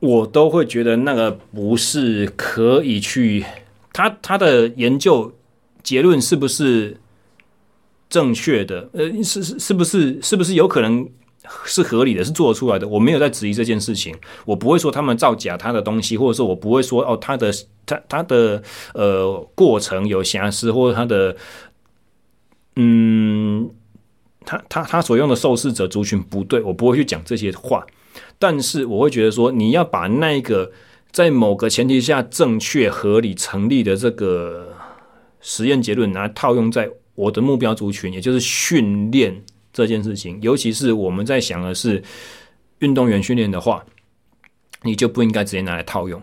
[0.00, 3.44] 我都会觉得那个不是可以去，
[3.92, 5.32] 他他的研究
[5.82, 6.96] 结论是不是
[8.08, 8.88] 正确的？
[8.94, 11.06] 呃，是是是不是是不是有可能
[11.64, 12.24] 是合理的？
[12.24, 12.86] 是做出来的？
[12.86, 17.52] 我没有在质疑这件事情，我不会说他们造假他的东西，或者说我不会说哦，他的
[17.84, 18.62] 他他的
[18.94, 21.36] 呃过程有瑕疵，或者他的
[22.76, 23.70] 嗯，
[24.44, 27.86] 他他他所用的受试者族群不对，我不会去讲这些话。
[28.38, 30.72] 但是我会觉得说，你要把那个
[31.10, 34.72] 在某个前提下正确、合理、成立的这个
[35.40, 39.42] 实验结论拿来套用在我的目标族群，也就是训练
[39.72, 42.02] 这件事情，尤其是我们在想的是
[42.80, 43.84] 运动员训练的话，
[44.82, 46.22] 你就不应该直接拿来套用，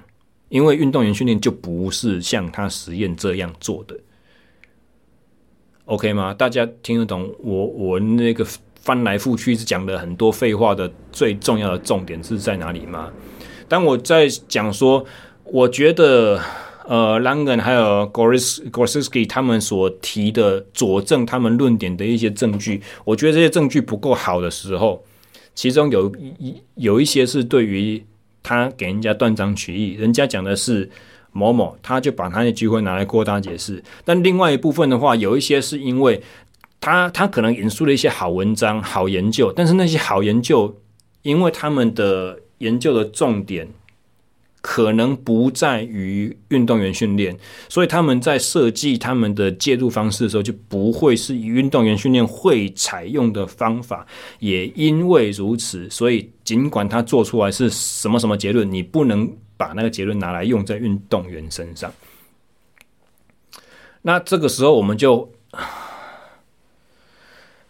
[0.50, 3.98] 因为运动员训练就不是像他实验这样做的。
[5.86, 6.34] OK 吗？
[6.34, 8.45] 大家听得懂我我那个？
[8.80, 13.12] 翻来覆去是讲了很多废话的，最重要的重点是在哪里吗？
[13.68, 15.06] 当我在讲说，
[15.43, 16.41] 我觉得
[16.88, 25.04] 呃，Langan 还有 Goris Gorsuski 他们所提的佐证他们论点的一些证据，我觉得这些证据不够好的时候，
[25.54, 26.10] 其中有
[26.40, 28.04] 一有一些是对于
[28.42, 30.90] 他给人家断章取义，人家讲的是
[31.32, 36.22] 某某，他就把他的机会拿来扩大解释，但另外一部分的话，有一些是因为。
[36.80, 40.78] 他他可能引述了一些好文章、好研究，但是那些好研究，
[41.24, 43.68] 因为他们的研究的重点
[44.62, 47.38] 可能不在于运动员训练，
[47.70, 54.05] 所以他们在设计他们的介入方式的时候，就不会是以运动员训练会采用的方法。
[54.39, 61.91] 也因为如此，所以尽管他做出来是什么什么结论，你不能把那个结论拿来用在运动员身上。
[64.01, 65.32] 那这个时候，我们就。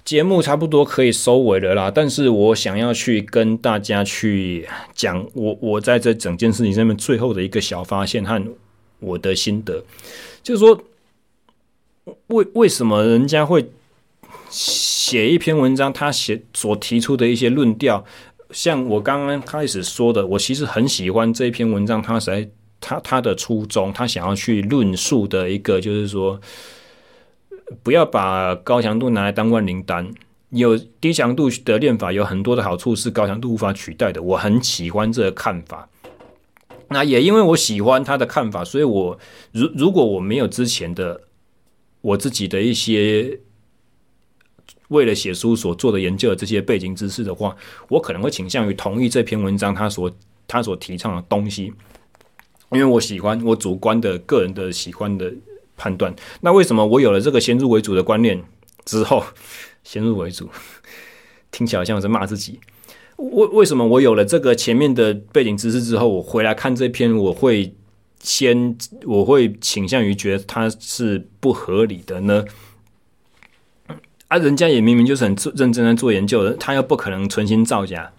[0.07, 8.41] 节目差不多可以收尾了啦，但是我想要去跟大家去讲我我在这整件事情上面最后的一个小发现和
[9.01, 9.83] 我的心得，
[10.41, 10.81] 就是说，
[12.27, 13.69] 为为什么人家会
[14.49, 18.05] 写一篇文章，他写所提出的一些论调，
[18.51, 22.49] 像我刚刚开始说的，我其实很喜欢这篇文章，他在
[22.79, 26.39] 他他的初衷，他想要去论述的一个就是说。
[27.84, 30.13] 不要把高强度拿来当万灵丹，
[30.51, 34.24] 有低强度的练法有很多的好处是高强度无法取代的。
[34.24, 35.89] 我很喜欢这个看法。
[36.89, 39.20] 那也因为我喜欢他的看法，所以我
[39.51, 41.24] 如如果我没有之前的
[41.99, 43.41] 我自己的一些
[44.88, 47.53] 为了写书所做的研究的这些背景知识的话，
[47.89, 50.09] 我可能会倾向于同意这篇文章他所
[50.47, 51.74] 他所提倡的东西，
[52.72, 55.34] 因为我喜欢我主观的个人的喜欢的。
[55.78, 56.13] 判断。
[56.41, 58.43] 那为什么我有了这个先入为主的观念
[58.84, 59.23] 之后，
[59.86, 60.49] 先入为主
[61.51, 62.59] 听起来像是骂自己。
[63.15, 67.73] 为为什么我有了这个前面的背景知识之后，我回来看这篇，我会
[68.19, 72.43] 先我会倾向于觉得它是不合理的呢？
[74.28, 78.11] 啊，人家也明明就是很认真的做研究的，他又不可能存心造假。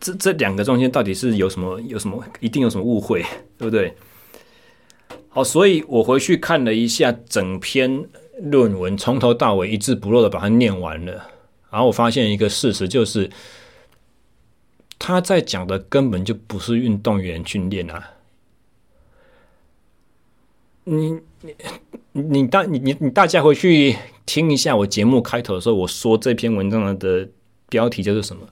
[0.00, 3.22] 这这两个中间到底是有什么有什么一定有什么误会，
[3.58, 3.94] 对不对？
[5.36, 8.06] 好，所以我回去看了一下整篇
[8.40, 11.12] 论文，从头到尾一字不漏的把它念完了。
[11.70, 13.30] 然后我发现一个事实，就是
[14.98, 18.12] 他在讲的根本就不是运动员训练啊！
[20.84, 21.20] 你
[22.12, 27.28] 你你大你你你大家回去听一下我节目开头的时候，我说这篇文章的
[27.68, 28.48] 标题就是什么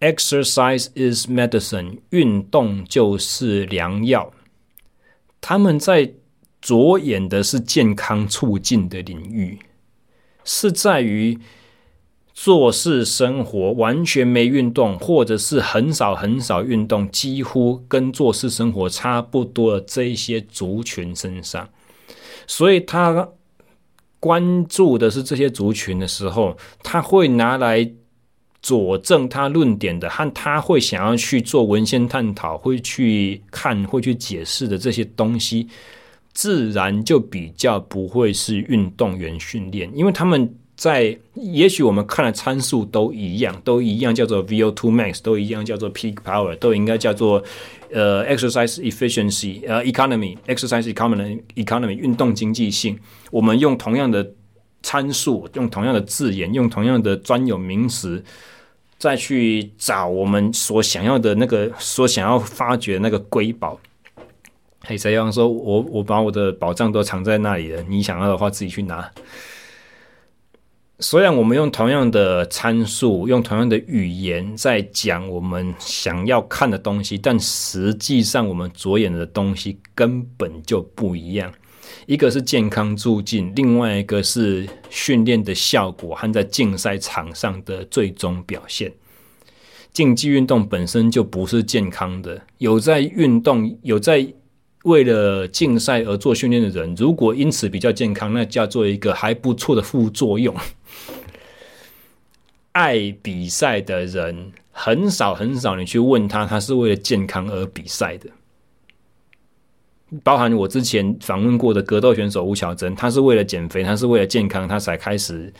[0.00, 4.32] ？Exercise is medicine，运动就是良药。
[5.46, 6.10] 他们在
[6.62, 9.58] 着眼的是健康促进的领域，
[10.42, 11.38] 是在于
[12.32, 21.68] 做事生活完全没运动，或者是很少很少运动，几乎跟做事生活差不多的这一些族群身上。
[22.46, 23.28] 所以他
[24.18, 27.92] 关注的是这些族群的时候，他会拿来
[28.64, 35.68] 佐证他论点的，和他会想要去做文献探讨，会去看，会去解释的这些东西，
[36.32, 47.44] 自然就比较不会是运动员训练，因为他们在也许我们看的参数都一样，都一样叫做 VO2 max，都一样叫做 peak power，都应该叫做
[47.92, 52.98] 呃 exercise efficiency，呃 economy，exercise economy，economy 运动经济性，
[53.30, 54.26] 我们用同样的
[54.82, 58.24] 参数，用同样的字眼，用同样的专有名词。
[59.04, 63.78] 再去找我们所想要的那个，所想要发掘的那个瑰宝。
[64.80, 67.82] 嘿，谁要说我我把我的宝藏都藏在那里了？
[67.82, 69.12] 你想要的话，自己去拿。
[71.00, 81.52] 虽然我们用同样的参数，用同样的语言在讲我们想要看的东西，但实际上我们着眼的东西根本就不一样。
[82.06, 88.92] 一个是健康促进，另外一个是训练的效果和在竞赛场上的最终表现。
[89.92, 94.26] 竞技运动本身就不是健康的，有在运动、有在
[94.82, 100.54] 为了竞赛而做训练的人，如果因此比较健康，那叫做一个还不错的副作用。
[102.72, 108.28] 爱比赛的人很少很少，你去问他，他是为了健康而比赛的。
[110.22, 115.52] 包含我之前访问过的格斗选手吴巧珍，他是为了减肥，他是为了健康，他才开始。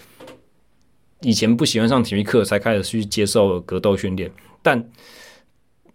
[1.22, 4.30] 以前不喜欢上体育课，才开始去接受格斗训练。
[4.62, 4.90] 但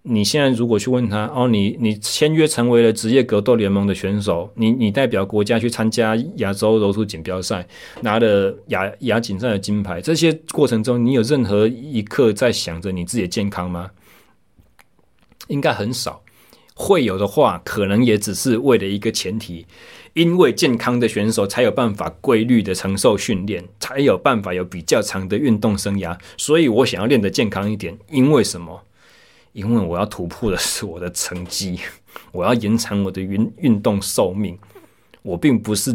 [0.01, 7.67] 你现在如果去问他，哦，你你签约成为了职业格斗联盟的选手，你你代表国家去参加亚洲柔术锦标赛，
[8.01, 13.91] 拿了亚亚锦赛的金牌，这些过程中，你有任何一刻在想着你自己的健康吗？
[15.47, 16.21] 应该很少。
[16.81, 19.65] 会有的话，可能也只是为了一个前提，
[20.13, 26.17] 因为健康的选手才有办法规律的承受训练，才有办法有比较长的运动生涯。
[26.37, 28.81] 所以我想要练得健康一点，因为什么？
[29.51, 31.77] 因为我要突破的是我的成绩，
[32.31, 34.57] 我要延长我的运运动寿命。
[35.21, 35.93] 我并不是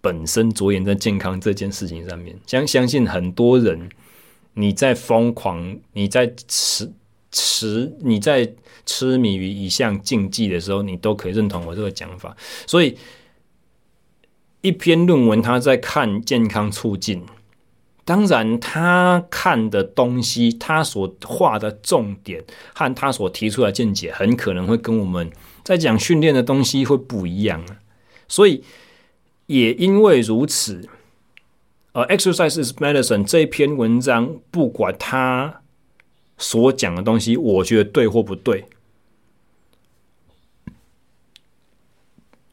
[0.00, 2.36] 本身着眼在健康这件事情上面。
[2.44, 3.88] 相相信很多人，
[4.54, 6.90] 你在疯狂，你在吃。
[7.38, 8.52] 痴，你在
[8.84, 12.36] 痴迷于一项竞技的时候，你都可以认同我这个讲法。
[12.66, 12.98] 所以，
[14.60, 17.22] 一篇论文他在看健康促进，
[18.04, 22.42] 当然他看的东西，他所画的重点
[22.74, 25.30] 和他所提出来的见解，很可能会跟我们
[25.62, 27.64] 在讲训练的东西会不一样。
[28.26, 28.64] 所以，
[29.46, 30.88] 也因为如此，
[31.92, 35.62] 呃，Exercise is Medicine 这篇文章，不管它。
[36.38, 38.64] 所讲的东西，我觉得对或不对，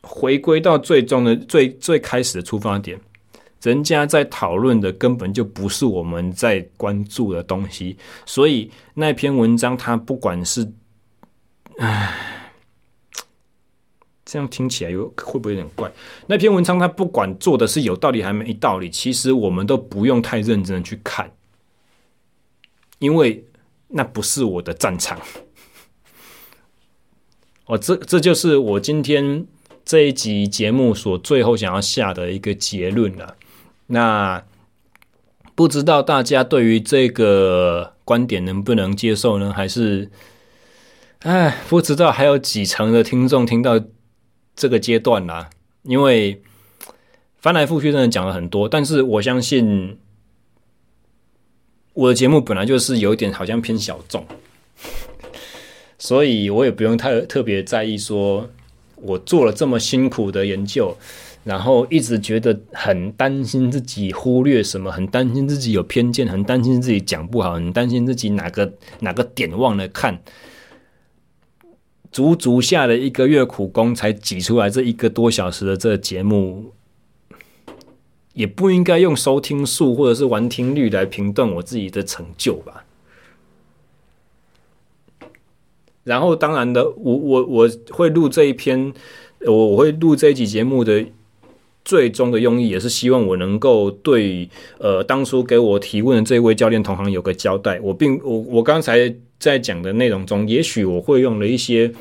[0.01, 2.99] 回归到最终的最最开始的出发点，
[3.61, 10.67] 人家在讨论的根本就不是我们在关注的东西，所以那篇文章它不管是，
[11.77, 12.51] 唉，
[14.25, 15.91] 这样听起来有会不会有点怪？
[16.25, 21.31] 那篇文章它不管做的是有道理还没道理，其实我们都不用太认真的去看，
[22.97, 23.45] 因为。
[23.97, 25.17] 那不是我的战场，
[27.65, 29.45] 哦，这这就是我今天
[29.85, 33.37] 这一集节目所最后想要下的一个结论了。
[33.87, 34.43] 那
[35.55, 39.53] 不知道大家对于这个观点能不能接受呢？
[39.53, 40.11] 还是，
[41.19, 43.79] 哎，不知道还有几成的听众听到
[44.57, 45.49] 这个阶段啦？
[45.83, 46.41] 因为
[47.37, 49.97] 翻来覆去真的讲了很多，但是我相信。
[51.95, 54.25] 我的节目本来就是有点好像偏小众，
[55.97, 57.97] 所以我也不用太特别在意。
[57.97, 58.49] 说
[58.97, 60.93] 我做了这么辛苦的研究，
[61.45, 70.21] 然后一直觉得很担心自己忽略什么，很担心自己有偏见，很担心自己讲不好，很担心自己哪个哪个点忘了看。
[72.11, 76.73] 足足下了一个月苦功，才挤出来这一个多小时的这个节目。
[78.35, 82.83] 也不应该用收听数或者是完听率来评断我自己的成就吧。
[86.03, 88.93] 然后，当然的，我我我会录这一篇，
[89.39, 91.07] 我我会录这一集节目的
[91.83, 97.79] 最终的用意，也是希望我能够对呃当初给我提问的这位教练同行有个交代。
[97.79, 101.91] 我并我我刚才在讲的内容中，也许我会用了一些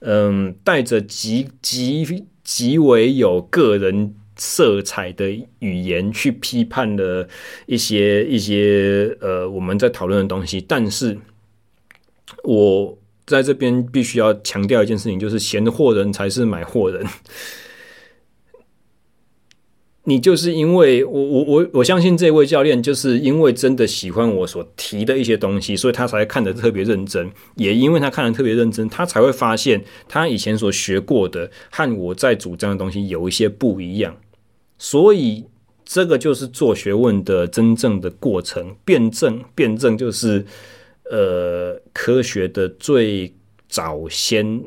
[0.00, 4.14] 嗯、带着极极极为有个人。
[4.36, 5.30] 色彩的
[5.60, 7.28] 语言去批判了
[7.66, 11.16] 一些一些呃我们在讨论的东西，但是
[12.42, 17.06] 我在这边必须要强调一件事情，就是闲货人才是买货人。
[20.06, 27.32] 你就是因为我我我我相信这位教练就是因为真的喜欢我所提的一些东西，所以他才看得特别认真。
[27.54, 34.14] 也因为他看得特别认真，他才会发现他以前所学过的和我在主张的东西有一些不一样。
[34.84, 35.46] 所以
[35.82, 40.44] 这个就是做学问的真正的过程，辩证辩证就是
[41.10, 43.34] 呃科学的最
[43.66, 44.62] 早先，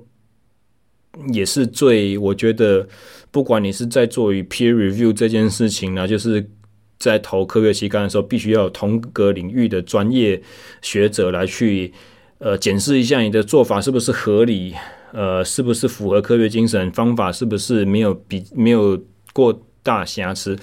[1.31, 2.87] 也是最我觉得。
[3.29, 6.49] 不管你是在做与 peer review 这件事情呢，就是
[6.97, 10.41] 在投科学期刊的时候，必须要有同个领域的专业
[10.81, 11.93] 学者来去
[12.39, 14.73] 呃检视一下你的做法是不是合理，
[15.13, 18.99] 呃，是不是符合科学精神，方法是不是没有比没有
[19.33, 20.59] 过大瑕疵。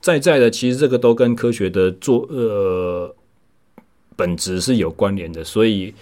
[0.00, 3.14] 在在的，其实这个都跟科学的做呃
[4.16, 5.94] 本质是有关联的，所以。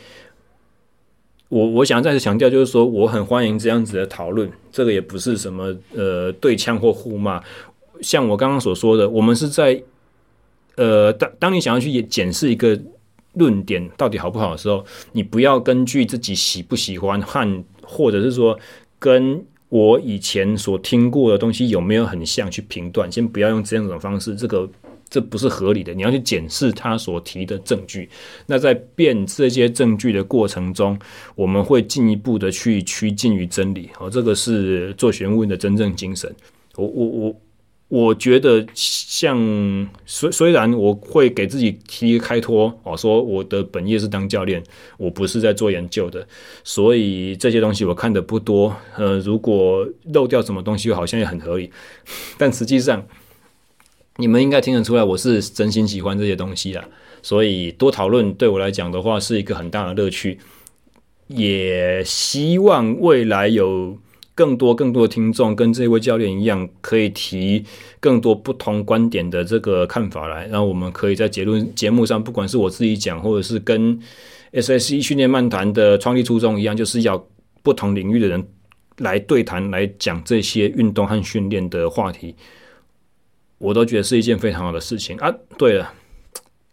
[1.52, 7.42] 我我想再次强调，就是说我很欢迎这样子的讨论，这个也不是什么呃对呛或互骂。
[8.00, 9.78] 像我刚刚所说的，我们是在
[10.76, 12.80] 呃当当你想要去检视一个
[13.34, 18.58] 论点到底好不好的时候，你不要根据自己喜不喜欢和或者是说
[18.98, 24.68] 跟我以前所听过的东西有没有很像去评断，先不要用这样一种方式，这个。
[25.12, 28.08] 这不是合理的，你要去检视他所提的证据。
[28.46, 30.98] 那在辨这些证据的过程中，
[31.34, 33.90] 我们会进一步的去趋近于真理。
[34.00, 36.34] 哦，这个是做学问的真正精神。
[36.76, 37.40] 我我我
[37.92, 39.36] 我觉得，像
[40.06, 44.62] 虽虽然我会给自己提一个开脱，哦，说我的本业是当教练，
[44.96, 46.26] 我不是在做研究的，
[46.64, 48.74] 所以这些东西我看的不多。
[48.96, 51.70] 呃，如果漏掉什么东西，好像也很合理，
[52.38, 53.06] 但实际上。
[54.16, 56.86] 你们应该听得出来，我是真心喜欢这些东西啦，
[57.22, 60.38] 所以多讨论对我来讲的话是一个很大的乐趣。
[61.28, 63.96] 也希望未来有
[64.34, 67.64] 更多更多的听众跟这位教练一样，可以提
[68.00, 74.00] 更多不同观点的这个看法来，然后我们可以在结论节目上，不管是我自己讲，或者是跟
[74.52, 77.26] SSE 训练漫谈的创立初衷一样，就是要
[77.62, 78.46] 不同领域的人
[78.98, 82.34] 来对谈，来讲这些运动和训练的话题。
[83.58, 85.32] 我都觉得是一件非常好的事情啊！
[85.56, 85.92] 对了，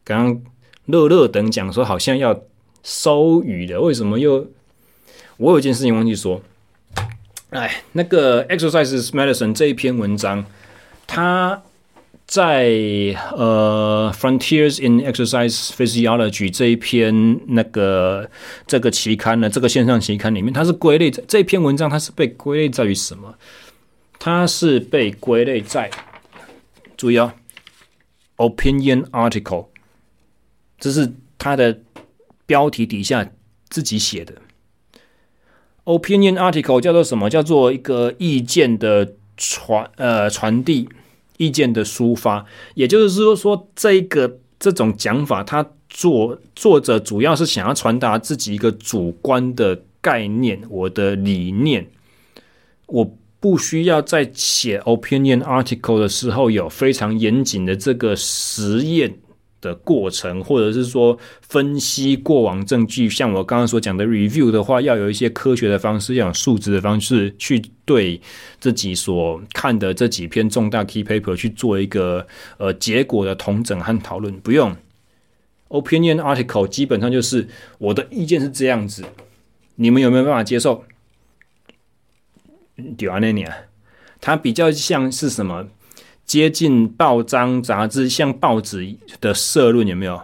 [0.03, 0.41] 刚刚
[0.85, 2.41] 乐乐等讲说好像要
[2.83, 4.47] 收语了，为什么又？
[5.37, 6.41] 我有一件事情忘记说，
[7.51, 10.45] 哎，那个《Exercise Medicine》这一篇文章，
[11.07, 11.63] 它
[12.27, 12.67] 在
[13.35, 18.29] 呃《Frontiers in Exercise Physiology》这一篇那个
[18.67, 23.35] 这个期刊呢，这个线上期刊里面，它是归类在这篇文章，它是被归类在于什么？
[24.19, 25.89] 它是被归类在。
[26.95, 27.33] 注意哦
[28.37, 29.69] ，opinion article，
[30.77, 31.79] 这是它的
[32.45, 33.27] 标题底下
[33.69, 34.35] 自己写的。
[35.97, 37.29] Opinion article 叫做什么？
[37.29, 40.87] 叫做一个意见的传呃传递，
[41.37, 42.45] 意见的抒发。
[42.75, 51.87] 也就是说，说这个这种讲法，他作作者主要是想要传达自己一个主观的概念，我的理念，
[52.85, 53.11] 我。
[53.41, 59.17] 不需要在写 opinion article 的时候有非常严谨的这个实验
[59.61, 63.09] 的过程，或者是说分析过往证据。
[63.09, 68.19] 像我刚刚所讲的 review 的话，要有一些科学的方式，要有数值的方式去对
[68.59, 72.25] 自己所看的这几篇重大 key paper 去做一个
[72.57, 74.33] 呃结果的同整和讨论。
[74.39, 74.75] 不用
[75.69, 77.47] opinion article，基本上就是
[77.77, 79.03] 我的意见是这样子，
[79.75, 80.83] 你们有没有办法接受？
[82.97, 83.51] 对啊，那年，
[84.21, 85.67] 它比较像是什么？
[86.29, 90.21] 接近报章杂志，像报纸的社论有没有？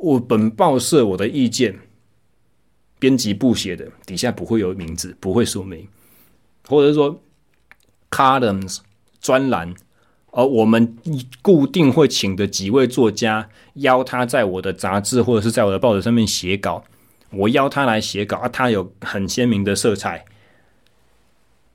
[0.00, 1.80] 我本报社我的意见，
[2.98, 5.86] 编辑部写的，底下不会有名字，不会说明，
[6.66, 7.20] 或者说
[8.10, 8.78] columns
[9.20, 9.74] 专栏，
[10.30, 10.96] 而我们
[11.42, 16.82] 固定会请的几位作家，邀他在我的杂志或者是在我的报纸上面写稿，
[17.28, 20.24] 我邀他来写稿啊，他有很鲜明的色彩。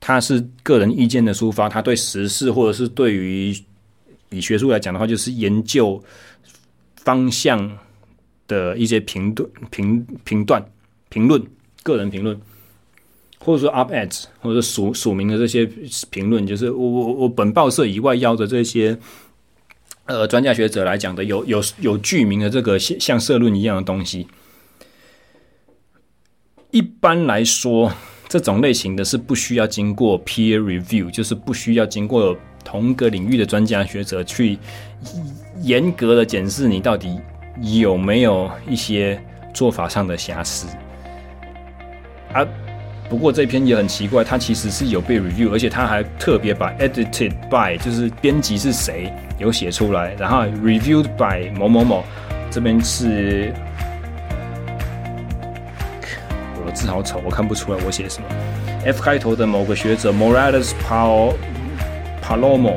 [0.02, 3.54] 他是个人意见的抒发，他对时事或者是对于
[4.30, 6.02] 以学术来讲的话，就是研究
[6.96, 7.78] 方向
[8.48, 10.64] 的一些评论、评评断、
[11.10, 11.40] 评论、
[11.82, 12.40] 个人评论，
[13.40, 15.66] 或者说 up ads，或者署署名的这些
[16.08, 18.98] 评论，就是我我我本报社以外邀的这些
[20.06, 24.26] 呃专家学者来讲的，有有有具名的这个像像社论一样的东西。
[26.70, 27.92] 一般来说。
[28.30, 34.56] 这种类型的是不需要经过 peer review，就是不需要经过同个领域的专家学者去
[35.62, 37.18] 严格的检视你到底
[37.60, 39.20] 有没有一些
[39.52, 40.68] 做法上的瑕疵。
[42.32, 42.46] 啊，
[43.08, 52.04] 不过这篇也很奇怪，它其实是有被 review，而且他还特别把 edited by 就是编辑是谁有写出来，然后 reviewed by 某某某，
[52.48, 53.52] 这边是
[56.70, 58.28] 字好丑，我看不出来我写什么。
[58.84, 61.34] F 开头的某个学者 Morales Pal
[62.22, 62.74] Palomo，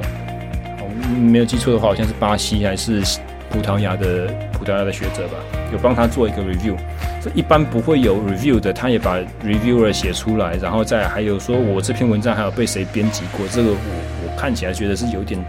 [1.19, 3.01] 没有记错的话，好像是巴西还是
[3.49, 5.35] 葡萄牙的葡萄牙的学者吧，
[5.71, 6.75] 有帮他做一个 review。
[7.21, 13.77] 这一般不会有 review 的，他也把 reviewer 写出来，然后再还有说我这篇文章还有被谁编辑过，这个我
[14.25, 15.39] 我看起来觉得是有点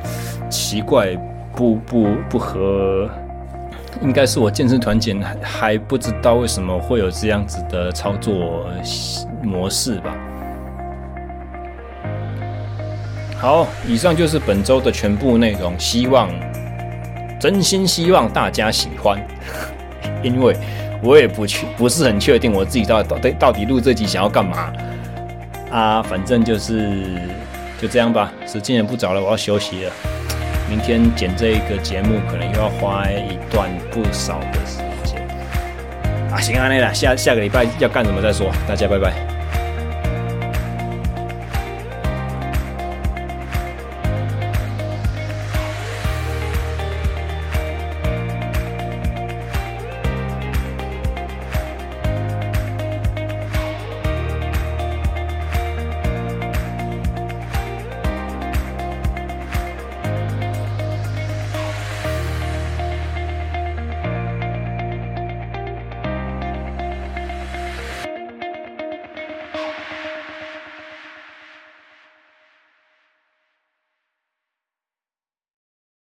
[0.49, 1.17] 奇怪，
[1.57, 3.11] 不不不合，
[4.03, 8.67] 应该是我健身团前还还不知道为什么会有这样子的操作
[9.43, 10.15] 模式吧。
[13.39, 16.29] 好，以上就是本周的全部内容，希望
[17.39, 19.21] 真心希望大家喜欢，
[20.23, 20.57] 因为。
[21.03, 24.73] 我也不确不是很确定我自己到到底到底录这集想要干嘛
[25.71, 27.21] 啊，反正就是
[27.79, 28.33] 就这样吧。
[28.47, 29.93] 时间也不早了，我要休息了。
[30.69, 35.21] 明天剪这一个节目可能又要花一段不少的时间
[36.31, 36.41] 啊。
[36.41, 38.51] 行啊，那啦，下下个礼拜要干什么再说。
[38.67, 39.34] 大家拜拜。